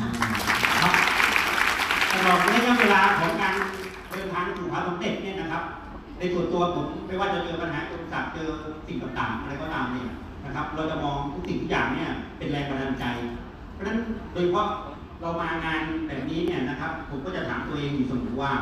[0.00, 0.08] ค่ะ
[2.12, 3.54] ตลอดระยะเวลาของการ
[4.10, 5.62] เดินทางสู่ความสำเร็จเนี่ยนะครับ
[6.18, 8.48] ในส่วนตัวผมไม่ว่าจะเจอปัญหาอุปสรรคเจอ
[8.86, 10.08] สิ่งต่างๆอะไรก็ตามเนี่ย
[10.44, 13.04] นะครับ เราจะมองทุกสิ่งทุกอย่างเนี่ยเป็นแรงบันดาลใจ
[13.72, 13.98] เพราะฉะนั้น
[14.32, 14.68] โดยเฉพาะ
[15.20, 18.52] เรามางานแบบนี้เนี่ยนะครับ ผมก็จะถามตัวเองอยู่เสมอว่า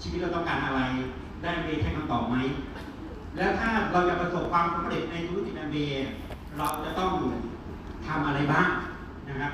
[0.00, 0.80] ชีวิตเราต้องการอะไร
[1.42, 2.36] ได้เวใช้คำตอบไหม
[3.36, 6.06] แล้วถ้าเราจะประสบความสำเร็จในธุรกิจแอมเบย์
[6.56, 7.12] เราจะต้อง
[8.06, 8.68] ทำอะไรบ้าง
[9.28, 9.52] นะครับ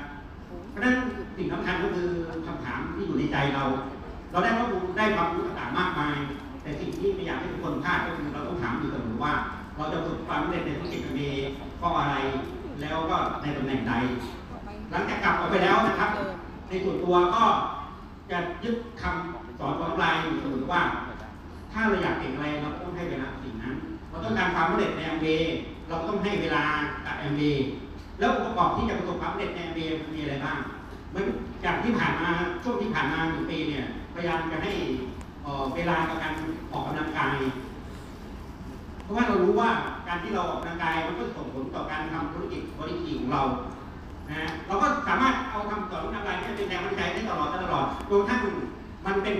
[0.73, 0.97] เพราะฉะนั้น
[1.37, 2.09] สิ่งสำคัญก็คือ
[2.45, 3.63] คำถามที่อยู่ในใจเรา
[4.31, 6.17] เราได้ข้อมูลได้ความรู้ต่างๆมากมาย
[6.61, 9.33] แต่สิ่งที่ไม่อยากให้ทุกคนพลาดก็คือเราต้องถามอยู่เสมอว่า
[9.77, 11.21] เราจะประสบความสำเร็จในธุรกิจอม
[11.77, 12.15] เพราะอะไร
[12.81, 13.93] แล้วก็ในตำแหน่งใด
[14.91, 16.09] หลังจากกลับออกไปแล้วนะครับ
[16.69, 17.43] ในส่วนตัวก็
[18.31, 20.81] จะยึดคำสอนของลายอยู่เสมอว่า
[21.71, 23.75] ถ้าเราอยากเก่งอะไรเราต้องให้เวลาสิ่งนั้น
[24.09, 25.27] เราต้องการความสำเร็จในแอมเบ
[25.87, 26.65] เราก็ต้องให้เวลา
[27.05, 27.41] กับแอมเบ
[28.19, 30.57] แล้วองค์ประกอบที่จะประสบความสำเร็จในแอมเบย์มันมีอะไรบ้าง
[31.13, 31.23] มัน
[31.65, 32.29] จากที่ผ่านมา
[32.63, 34.71] ช่วงที่ผ่านมาหนึ่งปีเนี่ยพยายามจะให้
[35.43, 36.33] เเวลากับการ
[36.71, 37.37] ออกกำลังกาย
[39.03, 39.69] เพราะว่าเรารู้ว่า
[40.07, 43.43] การที่เราออกกำลังกายมันก็ส่งผลต่อการทำธุรกิจบริษัทของเรา
[44.29, 48.41] นะฮะเราก็สามารถเอาคำสอนของนักการเนี่เป็นแรงบันดาลใจได้ตลอดตลอดจนกระทั่ง
[49.05, 49.37] มันเป็น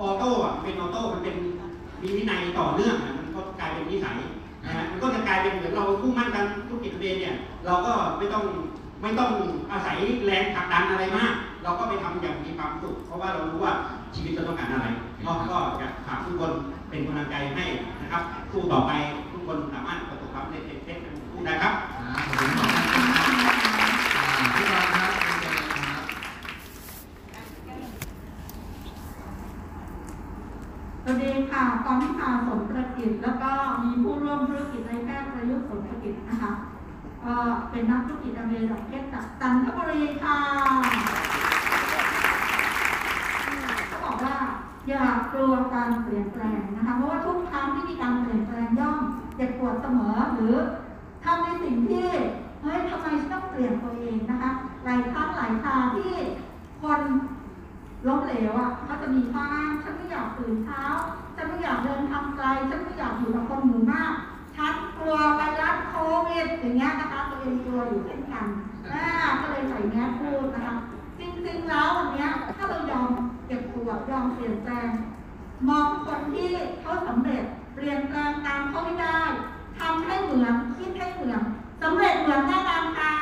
[0.00, 0.30] ออโต้
[0.62, 1.36] เป็นออโต้มันเป็น
[2.02, 4.16] มีวินัยต่อเนื่องอะมันก็กลายเป็นนิสัย
[4.66, 7.36] นะฮะมันก็จะกลายเป็นเหมือนเราพุ่งมั่นกันธุรกิจตัวเองเนี่ย
[7.66, 8.44] เราก็ไม่ต้อง
[9.02, 9.30] ไม่ต้อง
[9.72, 13.74] อาศัยแรงผลักดันอะไรมาก เราก็ไปทำอย่างมีความสุขเพราะว่าเรารู้ว่า
[14.14, 14.86] ชีวิตเราต้องการอะไร
[15.24, 16.52] ก็ก็อยากฝากทุกคน
[16.88, 17.64] เป็นกำลังใจให้
[18.02, 18.92] นะครับสู้ต่อไป
[19.32, 21.72] ทุกคนสามารถประสบความสำเร็จเป็นเพชรเป็นผู้ได้ครับ
[31.08, 33.50] สวัสดีค่ะกองพิพาสมประกิจ แล้วก็
[33.82, 36.52] มีผู้ร่วมธุรกิจในแพทย์ประยุกต์สมประกิจนะคะ
[37.24, 37.34] ก็
[37.70, 40.38] เป็นนักธุรกิจอเมริกาเพชรจากจันทบุรีค่ะ
[43.88, 44.36] เขาบอกว่า
[44.88, 48.98] อย่ากลัวการเปลี่ยนแปลงนะคะ เพราะว่าทุกครั้งที่มีการเปลี่ยนแปลงย่อม
[49.36, 50.54] เจ็บปวดเสมอหรือ
[51.24, 52.08] ทำในสิ่งที่
[52.62, 54.50] เฮ้ยทำไมฉันต้องเปลี่ยนตัวเองนะคะ
[54.84, 56.14] หลายครั้งหลายคราที่
[56.82, 57.00] คน
[58.06, 60.82] ล้มเหลวอะเขาจะมีข้างฉันไม่อยากตื่นเช้า
[61.36, 64.12] ฉันไม่อยากเดินทางไกล ฉันไม่อยากอยู่กับคนหมู่มาก
[64.56, 65.94] ฉันกลัวไวรัสโค
[66.28, 68.46] วิดอย่างเงี้ยนะคะตัวเองกลัวอยู่เช่นกัน
[68.92, 69.04] อ่า
[69.40, 70.74] ก็เลยใส่แมสพูดนะคะ
[71.18, 73.08] จริงๆแล้ววันเนี้ยถ้าเรายอม
[73.46, 74.88] เก็บตัวยอมเปลี่ยนแปลง
[75.68, 77.44] มองคนที่เขาสำเร็จ
[77.74, 79.18] เปลี่ยนแปลงตามเขาไม่ได้
[79.78, 81.42] ทำให้เหมือนคิดให้เหมือน
[81.82, 83.12] สำเร็จเหมือนแน่นอนค่ะ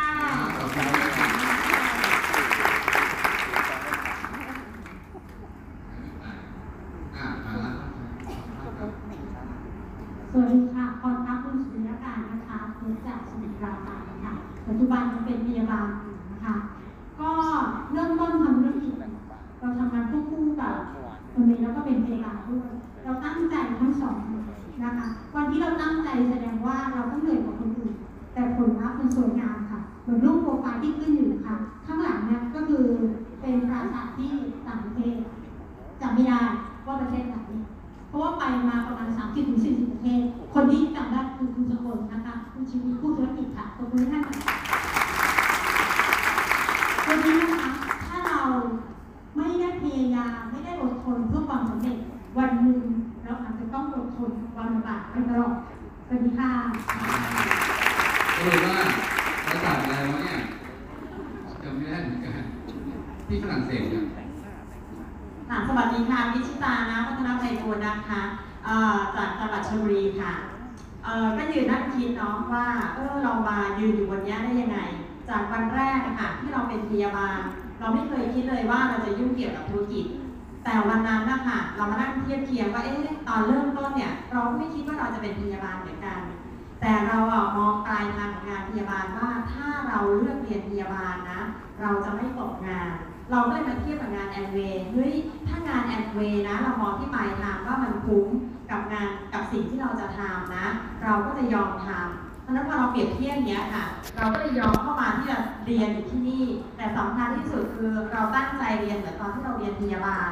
[7.16, 7.72] อ่ามาแล้ว
[10.30, 14.32] สวัสดีค่ะพรทัพคุณสุริยการนะคะมาจาก สมุทรปราการค่ะ
[14.66, 15.88] ปัจจุบันเป็นพยาบาล
[16.32, 16.54] นะคะ
[17.20, 17.30] ก็
[17.92, 18.94] เริ่มต้นทำธุรกิจ
[19.60, 20.74] เราทำงานควบคู่กับ
[21.32, 22.70] คนนี้แล้วก็เป็นพยาบาลด้วย
[23.04, 24.18] เราตั้งใจทั้งสอง
[24.84, 27.94] นะคะ วันที่เราตั้งใจแสดงว่าเราต้องเหนื่อยกว่าคนอื่น
[28.34, 31.56] แต่ผลลัพธ์มันสวยงามค่ะเหมือนรูปโปรไฟล์ที่ขึ้นอยู่ค่ะ
[31.86, 32.84] ข้างหลังเนี่ยก็คือ
[33.40, 34.32] เป็นปราสาทที่
[34.66, 35.14] ต่างประเทศ
[36.00, 36.40] จำไม่ได้
[36.86, 37.36] ว่าประเทศไหน
[38.14, 40.20] ราะว่าไปมาประมาณ 30ถึง40ประเทศ
[40.54, 44.36] คนที่จำได้คือคุณสกลนะคะคุณชีวิตผู้ธุรกิจค่ะขอบคุณท่านค่ะ
[47.08, 47.70] วันนี้นะคะ
[48.06, 48.40] ถ้าเรา
[49.36, 51.96] ไม่ได้พยายามไม่ได้อดทนเพื่อความสำเร็จ
[52.38, 52.80] วันหนึ่ง
[53.24, 55.56] เราอาจจะต้องอดทนกับความลำบากไปตลอด
[56.06, 56.50] สวัสดีค่ะ
[58.36, 58.76] สรุปว่า
[59.46, 60.38] ภาษาอะไรวะเนี่ย
[61.62, 62.34] จำไม่ได้เหมือนกัน
[63.26, 64.23] ที่ฝรั่งเศสเนี่ย
[65.48, 68.22] ค่ะสวัสดีค่ะวิชิตานะพัฒนาไพบูลนะคะ
[69.16, 70.32] จากจังหวัดชลบุรีค่ะ
[71.36, 74.78] ก็ยืนนั่งคิดเนาะว่าเออเรามายืนอยู่บนนี้ได้ยังไง
[75.28, 77.40] จากวันแรกค่ะที่เราเป็นพยาบาล
[77.78, 80.06] เราไม่เคยคิดเลยว่าเราจะยุ่งเกี่ยวกับธุรกิจ
[80.64, 86.20] แต่วันนั้นนะคะเรามานั่งเทียบเคียงว่าเอ๊ะตอนเริ่มต้นเนี่ยเราไม่คิดว่าเราจะเป็นพยาบาลเหมือนกัน
[86.80, 91.40] แต่เราอมองปลายทางของงานพยาบาลว่าถ้าเราเลือกเรียนพยาบาลนะ
[91.80, 92.90] เราจะไม่ตกงาน
[93.30, 95.14] เราก็เลยมาเทียบกับงานแอนเวย์เฮ้ย
[95.48, 98.26] ถ้างานแอนเวย์นะ เรามองที่ปลายทางว่ามันคุ้ม
[98.70, 100.66] กับงานกับสิ่งที่เราจะทำนะ
[101.04, 103.84] เราก็จะยอมทำเพราะฉะนั้นพอเราเปรียบเทียบเนี้ยค่ะ
[104.16, 106.44] เราก็เลยยอมเข้ามาที่จะเรียนอยู่ที่นี่
[106.76, 110.30] แต่สำคัญที่สุดคือเราตั้งใจเรียนเหมือนตอนที่เราเรียนพยาบาล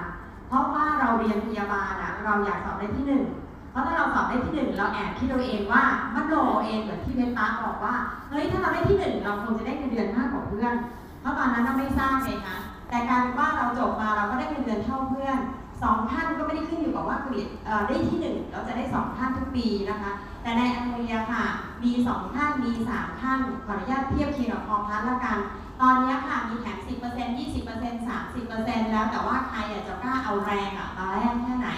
[0.49, 3.25] เพราะว่าเราเรียนพยาบาลอะเราอยากสอบได้ที่หนึ่ง
[3.71, 5.83] เพราะถ้าเราสอบได้ที่หนึ่งเราแอบคิดเราเองว่า
[6.15, 6.35] มันโล
[6.65, 7.95] เองเหมือนที่เบนตาบอกว่า
[8.31, 10.75] เฮ้ยถ้าเราได้ที่หนึ่งเราคงจะได้เงินเดือนมากกว่าเพื่อน
[11.21, 12.57] เพราะตอนนั้นเราไม่ทราบไงคะ
[12.93, 15.39] แต่การว่าเราจบมาเราก็ได้เงินเดือนเท่าเพื่อน
[15.83, 17.49] สองท่านก็ไม่ได้ขึ้นอยู่กับว่าเกรด
[17.89, 20.11] ได้ที่หนึ่งเราจะได้สองท่านทุกปีนะคะ
[20.43, 21.45] แต่ในอังกฤษค่ะ
[21.85, 25.39] มีสองท่านมีสามท่านขออนุญาตเทียบเคียงกับพอพัทละกัน
[25.81, 31.71] ตอนนี้ค่ะมีแถม10% 20% 30%แล้วแต่ว่าใครอยากจะกล้าเอาแรงอะมาแลกแค่ไหน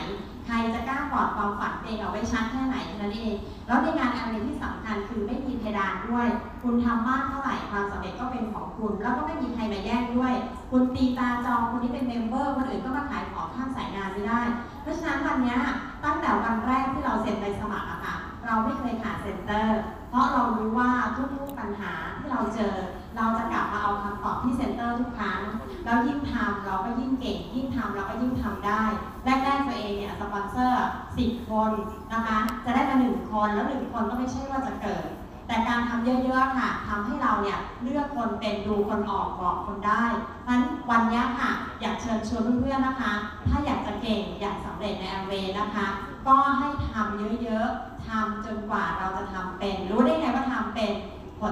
[0.47, 3.34] ใครจะกล้ากอดความฝันเองเอาไว้ชัดแค่ไหนเท่านั้นเอง
[3.66, 6.26] แล้วในงานอะไรที่สำคัญคือไม่มีเพดานด้วย
[6.62, 10.34] คุณทำมากเท่าไหร่ความสำเร็จก็เป็นของคุณ แล้วก็ไม่มีใครมาแย่งด้วย
[10.70, 14.42] คุณตีตาจองคนนี้เป็น member คนอื่นก็มาขายของข้ามสายงานไม่ได้
[14.82, 15.57] เพราะฉะนั้นวันนี้
[16.05, 18.14] ตั้งแต่วันแรกที่เราเซ็นใบสมัครอะค่ะ
[18.47, 19.78] เราไม่เคยขาด center
[20.11, 20.90] เพราะเรารู้ว่า
[21.34, 22.74] ทุกๆปัญหาที่เราเจอ
[23.16, 25.40] เราจะกลับมาเอาคำตอบที่ center ทุกครั้ง
[25.84, 28.82] แล้วยิ่งทำเราก็ยิ่งเก่ง ยิ่งทำเราก็ยิ่งทำได้
[29.24, 30.86] แรกๆตัวเองเนี่ยสปอนเซอร์
[31.16, 31.70] 10คน
[32.12, 35.06] นะคะ จะได้มา1คน แล้ว1คนก็ไม่ใช่ว่าจะเกิด
[35.46, 40.04] แต่การทำเยอะๆค่ะทำให้เราเนี่ยเลือกคนเป็นดูคนออกบอกคนได้
[40.42, 41.50] เพราะฉะนั้นวันนี้ค่ะ
[41.80, 43.12] อยากเชิญชวนเพื่อนๆนะคะ
[43.48, 45.86] ถ้าอยากจะเก่งอยากสำเร็จในแอมเวย์นะคะ
[46.26, 50.92] ก็ให้ทำเยอะๆทำจนกว่าเราจะทำเป็น รู้ได้ไงว่าทำเป็น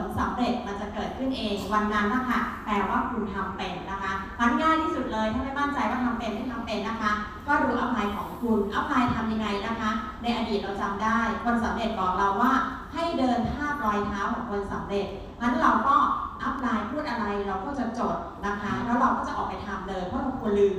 [0.00, 7.12] ลสำเร็จมันจะเกิดขึ้นเองวันนั้นนะคะแปลว่าคุณทำเป็นนะคะมันง่ายที่สุดเลยถ้าไม่มั่นใจว่าทำเป็นไม่ทำเป็นนะคะ
[7.46, 9.90] ก็ดูอัพไลน์ของคุณอัพไลน์ทำยังไงนะคะ
[10.22, 12.52] ในอดีตเราจำได้ คนสำเร็จบอกเราว่า
[12.94, 15.06] ให้เดินภารอยเท้าของคนสำเร็จ
[15.40, 15.96] งั้นเราก็
[16.42, 18.16] อัพไลน์พูดอะไรเราก็จะจด
[18.46, 20.74] นะคะ แล้วเราก็จะออกไปทำเลยเพราะเราควรลืม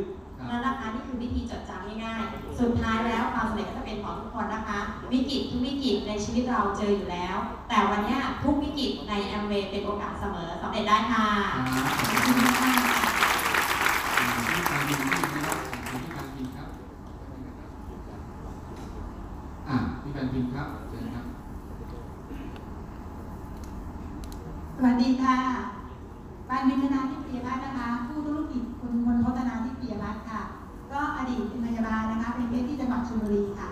[0.50, 4.80] นั่นนะคะนี่คือวิธีจดจำง่ายๆ สุดท้ายแล้วความสำเร็จก็จะเป็นของทุกคนนะคะ
[5.12, 7.38] วิกฤตทุกวิกฤตในชีวิตเราเจออยู่แล้ว
[7.70, 11.28] แต่วันนี้ทุกวิกฤตในแอมเวย์เป็นโอกาสเสมอสำเร็จได้ค่ะ
[19.70, 21.26] อะพี่แฟนพิมครับเชิญครับ
[24.78, 25.83] สวัสดีค่ะ
[26.56, 30.42] ปานวินนาทิพยพัฒน์นะคะผู้ธุรกิจคุณมนพัฒนาทิพยพัฒน์ค่ะ
[30.92, 33.70] ก็อดีตเป็นพยาบาลนะคะ เป็นเพชรที่จังหวัดชลบุรีค่ะ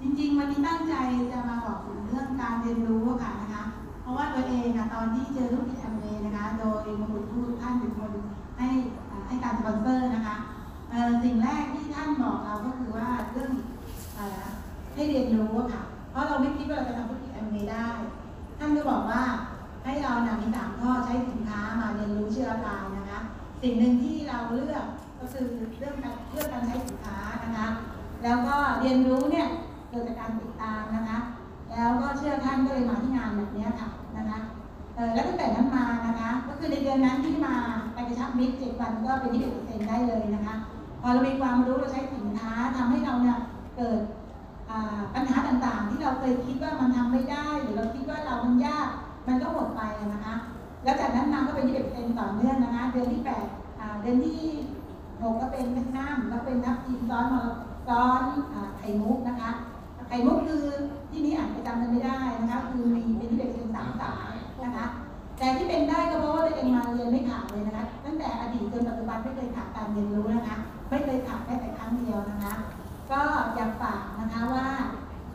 [0.00, 0.94] จริงๆ วันนี้ตั้งใจ
[1.32, 3.64] จะมาบอกถึงเรื่องการเรียนรู้ค่ะนะคะ
[4.02, 8.12] เพราะว่าตัวเองอะตอนที่เจอธุรกิจแอมเวย์นะคะ โดยมงคลพูดท่านเป็นคน
[8.58, 8.68] ให้
[9.26, 10.36] ให้การสปอนเซอร์นะคะ
[11.24, 13.52] สิ่งแรกที่ท่านบอกเราก็คือว่าเรื่อง
[14.94, 15.82] ให้เรียนรู้ค่ะ
[16.20, 17.88] เพราะเราไม่คิดว่าเราจะทำธุรกิจแอมเวย์ได้
[18.58, 19.22] ท่านก็บอกว่า
[19.84, 23.18] ให้เรานะมีสามข้อใช้สินค้ามาเรียนรู้เชื่อรายนะคะ
[23.62, 24.84] สิ่งหนึ่งที่เราเลือก
[25.20, 25.48] ก็คือ
[25.78, 27.68] เรื่องการเรื่องการใช้สินค้านะคะ
[28.22, 29.46] แล้วก็เรียนรู้เนี่ย
[29.88, 31.18] เกิดจากการติดตามนะคะ
[31.70, 34.38] แล้วก็เชื่อท่านก็เลยมาที่งานแบบนี้ค่ะนะคะ
[35.14, 37.54] แล้วตั้งแต่นั้นมานะคะ ก็คือในเดือนนั้นที่มา
[37.94, 40.56] ไปกระชับมิตรเจ็ดวันก็เป็นที่เปอร์เซ็นต์ได้เลยนะคะ
[41.00, 43.38] พอเรามีความรู้เราใช้สินค้าทำให้เราเนี่ย
[43.76, 44.00] เกิด
[45.14, 48.88] ปัญหาต่างๆ ที่เราเคยคิดว่ามันทำไม่ได้ หรือเราคิดว่าเรามันยาก
[49.26, 49.82] มันก็หมดไป
[50.14, 50.34] นะคะ
[50.84, 53.46] แล้วจากนั้นมาก็เป็นที่เปอร์เซ็นต์ต่อเนื่องนะคะ เดือนที่แปด
[54.00, 54.42] เดือนที่
[55.20, 57.42] หกก็เป็นแมกนัมแล้วเป็นนับทีมซ้อนมา
[57.88, 58.22] ซ้อน
[58.78, 59.50] ไข่มุกนะคะ
[60.08, 60.64] ไข่มุกคือ
[61.10, 64.86] ที่นี้อาจจะจำกันไม่ได้นะคะคือมีเป็นที่เปอร์เซ็นต์สามสายนะคะ
[65.38, 70.56] แต่ที่เป็นได้ก็เพราะว่าตัวเองมาเรียนไม่ขาดเลยนะคะ ตั้งแต่อดีตจนปัจจุบันไม่เคยขาดการเรียนรู้นะคะ
[70.88, 72.52] ไม่เคยขาดแม้แต่ครั้งเดียวนะคะ
[73.12, 73.20] ก็
[73.56, 74.66] อยากฝากนะคะว่า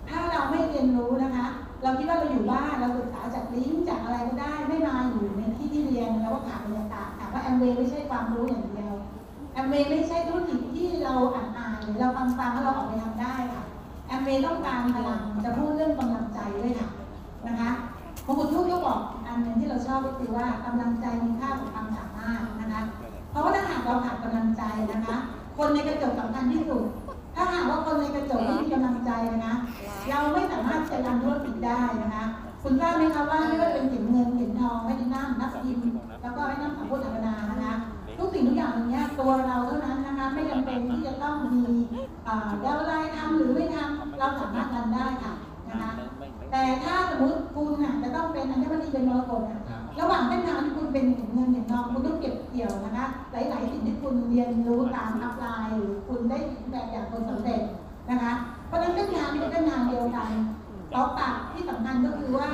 [0.10, 1.48] ถ้าเราไม่เรียนรู้นะคะ
[1.84, 8.94] เราคิดว่าเราอยู่บ้านเราศึกษาจากลิงก์จากอะไรก็ได้ไม่มาอยู่ในที่ที่เรียนเราก็ขาดบรรยากาศถามว่าแอมเวย์ไม่ใช่ความรู้อย่างเดียว
[9.54, 13.64] แอมเวย์ไม่ใช่ธุรกิจที่เราอ่านอ่านหรือเราฟังฟังแล้วเราออกไปทำได้ค่ะ
[14.08, 16.90] แอมเวย์ต้องการพลังจะพูดเรื่องกำลังใจด้วยค่ะ
[17.48, 17.72] นะคะ
[18.26, 22.82] พระพุทธทูตก็บอกอันหนึ่งที่เราชอบก็คือว่ากำลังใจมีค่ากว่าความสามารถนะคะ
[23.30, 25.18] เพราะว่าถ้าหากเราขาดกำลังใจนะคะ
[25.58, 26.84] คนในกระจกสำคัญที่สุด
[27.36, 29.56] ถ้าหากว่าคนในกระจกไม่มีกำลังใจนะคะ
[30.10, 32.26] เราไม่สามารถจะรันธุรกิจได้นะคะ
[32.64, 35.88] คุณทราบไหมคะว่าไม่ว่าเป็นเข็มเงินเข็มทองไม่ได้น้ำนักพิมพ์
[36.22, 37.76] แล้วก็ให้น้ำสัมพุทธนานะคะ
[38.18, 41.66] ทุกสิ่งทุกอย่างอย่างเงี้ยตัวเราเท่านั้นนะคะไม่จำเป็นที่จะต้องมี
[42.26, 45.34] เอ่อดาวไลน์ทำหรือไม่ทำเราสามารถทำได้ค่ะ
[45.70, 45.92] นะคะ
[46.52, 49.62] แต่ถ้าสมมติคุณน่ะจะต้องเป็นอัญมณีเป็นมรกตน่ะ
[50.00, 56.38] ระหว่างเส้นทางที่คุณเป็นเข็มเงินเข็มทองคุณต้องเก็บเกี่ยวนะคะ หลาย ๆ สิ่งที่คุณเรียนรู้ตาม upline หรือคุณได้
[56.72, 57.62] แบบอย่างคนสำเร็จ
[58.10, 58.32] นะคะ
[58.68, 60.30] เพราะฉะนั้นเส้นทางนี้เป็นเส้นทางเดียวกัน
[60.94, 62.50] ต่อปากที่สำคัญก็คือว่า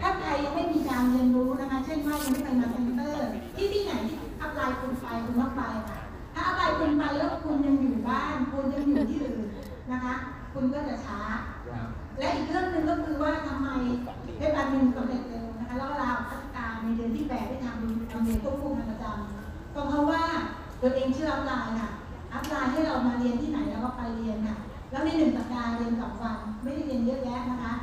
[0.00, 6.00] ถ้าใครยังไม่มีการเรียนรู้นะคะ เช่นว่ายังไม่เคยมา center ที่ที่ไหนที่ upline คุณไปคุณต้องไปค่ะ
[6.34, 9.44] ถ้า upline คุณไปแล้วคุณยังอยู่บ้าน คุณยังอยู่ที่อื่น
[9.92, 10.14] นะคะ
[10.52, 11.20] คุณก็จะช้า
[12.18, 13.68] และอีกเรื่องหนึ่งก็คือว่าทำไม
[14.36, 16.37] เพชรบานมินสำเร็จเร็วนะคะแล้วเวลาพัฒการใน
[16.96, 20.22] เดือนที่แปดได้ทำทำเรียนควบคู่กันประจำก็เพราะว่า
[20.80, 21.90] ตัวเองเชื่อ upline ค่ะ
[22.34, 24.56] upline ให้เรามาเรียนที่ไหนเราก็ไปเรียนค่ะ
[24.90, 27.74] แล้วในหนึ่งสัปดาห์เรียนสองวันไม่ได้เรียนเยอะแยะนะคะ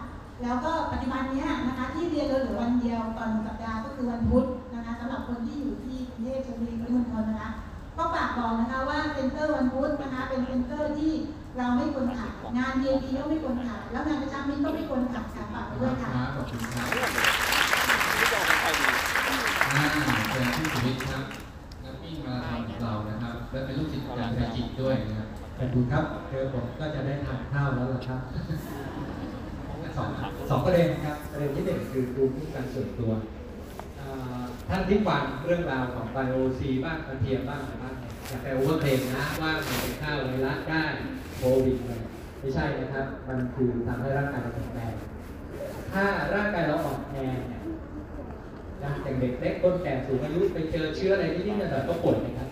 [0.42, 4.46] แล้วก็ปัจจุบันนี้นะคะที่เรียนเราเหลือวันเดียวตอนสัปดาห์ก็คือวันพุธ
[4.76, 7.50] นะคะสำหรับคนที่อยู่ที่กรุงเทพชลบุรีปริมณฑลนะคะ
[7.98, 11.12] ก็ฝากบอกนะคะว่า center วันพุธนะคะเป็น center ที่
[11.58, 16.88] เราไม่ควรขาดงาน VIP ก็ไม่ควรขาดแล้วงานประจำมิตรก็ไม่ควรขาดค่ะฝากไว้ด้วยค่ะขอบคุณครับ
[19.74, 19.86] อ่า
[20.30, 21.24] เชิญพี่สุ วิทย์ครับ
[21.86, 28.22] นักวิ่งมาราธอนของเรานะครับ และเป็นลูกศิษย์อาจารย์ไทยจิตด้วยนะครับขอบคุณครับเดี๋ยวผมก็จะได้ทานข้าวแล้วล่ะครับ
[29.98, 30.10] สอง
[30.50, 33.12] สองประเด็นครับประเด็นที่หนึ่งคือภูมิคุ้มกันส่วนตัว
[34.00, 40.84] อ่าท่านที่ฟังเรื่องราวของไบโอซีบ้างกระเทียมบ้างอะไรบ้างเนี่ยอย่าไปโอเวอร์เคลมนะว่ามันเป็นข้าวไวรัสได้
[41.38, 42.02] โควิดเลย
[42.40, 44.94] ไม่ใช่นะครับ มันคือทำให้ร่างกายเราแข็งแรง
[45.94, 46.04] ถ้า
[46.36, 47.18] ร่างกายเราอ่อนแอ
[47.50, 52.50] เนี่ยนะอย่างเด็กเล็กคนแก่สูงอายุไปเจอเชื้ออะไรที่นี่หน่อยๆก็ป่วยนะครับ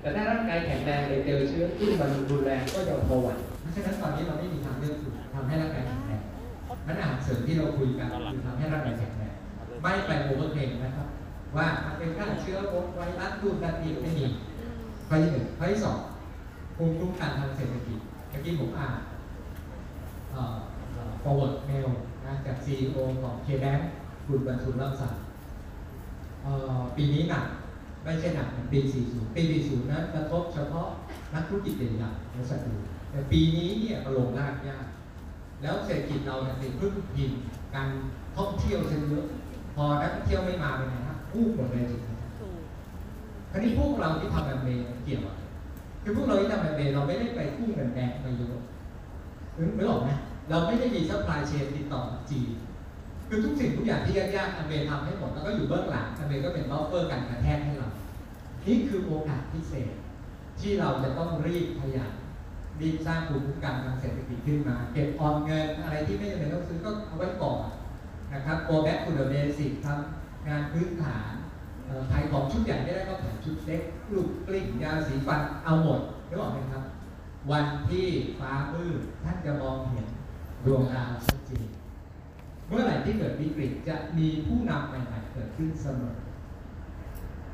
[0.00, 3.28] แต่ถ้าร่างกายแข็งแรงไปเจอเชื้อที่มันรุนแรงก็จะพอไหว
[3.60, 6.22] เพราะฉะนั้นตอนนี้เราไม่มีทางเลือกอื่นทำให้ร่างกายแข็งแรง
[6.86, 9.34] มันอาหารเสริมที่เราคุยกันคือทำให้ร่างกายแข็งแรง
[9.82, 11.08] ไม่ไป overclaim นะครับ
[11.56, 11.66] ว่า
[11.98, 12.58] เป็นฆ่าเชื้อ
[12.96, 14.26] ไวรัสรูปแบบนี้ไม่มี
[15.08, 15.98] ข้อที่หนึ่งข้อที่สอง
[16.76, 17.98] ภูมิคุ้มกันทางเศรษฐกิจ
[18.28, 18.96] เมื่อกี้ผมอ่าน
[20.30, 20.56] เอ่อ
[21.22, 21.88] forward mail
[22.24, 23.82] นะจาก CEO ของ KBank
[24.26, 25.10] คุณบรรทุนรักษา
[26.96, 27.44] ปีนี้หนัก
[28.04, 28.78] ไม่ใช่หนักเหมือนปี
[29.08, 30.88] 40 ปี 40 นั้นกระทบเฉพาะ
[31.34, 34.86] นักธุรกิจใหญ่ๆบริษัทอื่นแต่ปีนี้เนี่ยลงรากยาก
[35.62, 37.30] แล้วเศรษฐกิจเราเนี่ยเป็นพึ่งพิง
[37.74, 37.88] การ
[38.36, 39.26] ท่องเที่ยวเยอะ
[39.74, 42.00] พอนักท่องเที่ยวไม่มาเป็นไงฮะกู้หมดเลยจริง
[43.50, 45.40] คราวนี้พวกเราที่ทำแอมเวย์เกี่ยวอะไร
[46.02, 48.62] คือพวกเราที่ทำแอมเวย์เราไม่ได้ไปกู้เงินแบงก์มาเยอะ
[49.58, 50.10] นึกนึกออกไหม
[50.50, 52.50] เราไม่ได้มี supply chain ติดต่อจีน
[53.34, 57.88] คือทุกสิ่งทุกอย่างที่ยากๆแอมเวย์ทำให้หมดแล้วก็อยู่เบื้องหลังแอมเวย์ก็เป็น buffer กันกระแทกให้เรา
[58.66, 59.92] นี่คือโอกาสพิเศษ
[60.60, 62.12] ที่เราจะต้องรีบขยัน
[62.80, 67.58] รีบสร้างภูมิคุ้มกันทางเศรษฐกิจขึ้นมา เก็บออมเงินอะไรที่ไม่จำเป็นต้องซื้อก็เอาไว้ก่อน
[68.32, 71.32] นะครับโ go back to the basic ทำงานพื้นฐาน
[71.84, 76.84] เอ่อขายของชุดใหญ่ไม่ได้ก็ขายชุดเล็กลูกกลิ้งยาสีฟันเอาหมดนึกออกไหมครับ
[77.50, 78.06] วันที่
[78.38, 80.06] ฟ้ามืดท่านจะมองเห็น
[80.64, 81.66] ดวงดาวชัดเจน
[82.72, 86.16] มื่อไหร่ที่เกิดวิกฤตจะมีผู้นำใหม่ๆเกิดขึ้นเสมอ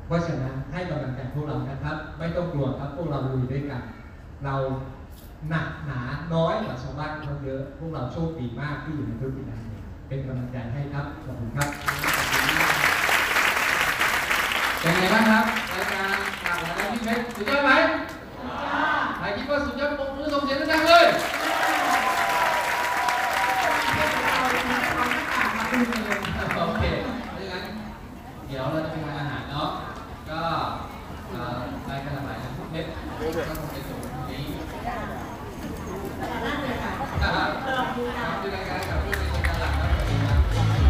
[0.05, 3.81] เพราะฉะนั้นให้กำลังใจพวกเรานะครับ ไม่ต้องกลัวครับพวกเราลุยด้วยกัน
[4.45, 4.55] เรา
[5.49, 6.01] หนักหนา
[6.33, 11.67] น้อยกว่าชาวบ้านเขาเยอะ พวกเราโชคดีมากที่อยู่ในธุรกิจนี้เป็นกำลังใจให้ครับขอบคุณครับ
[14.81, 15.45] เป็นไงบ้างครับ
[15.75, 17.71] รายการหลากหลายและพิเศไหมสุดยอดไหม
[19.17, 20.81] ใครคิดว่าสุดยอดปรบมือส่งเสียงดัง
[25.79, 25.83] โอ
[26.77, 26.83] เค
[28.47, 29.69] เดี๋ยวเราจะไปทานอาหารเนาะ
[30.29, 30.41] ก็
[31.85, 32.85] ไปกันหลายๆนะเด็ก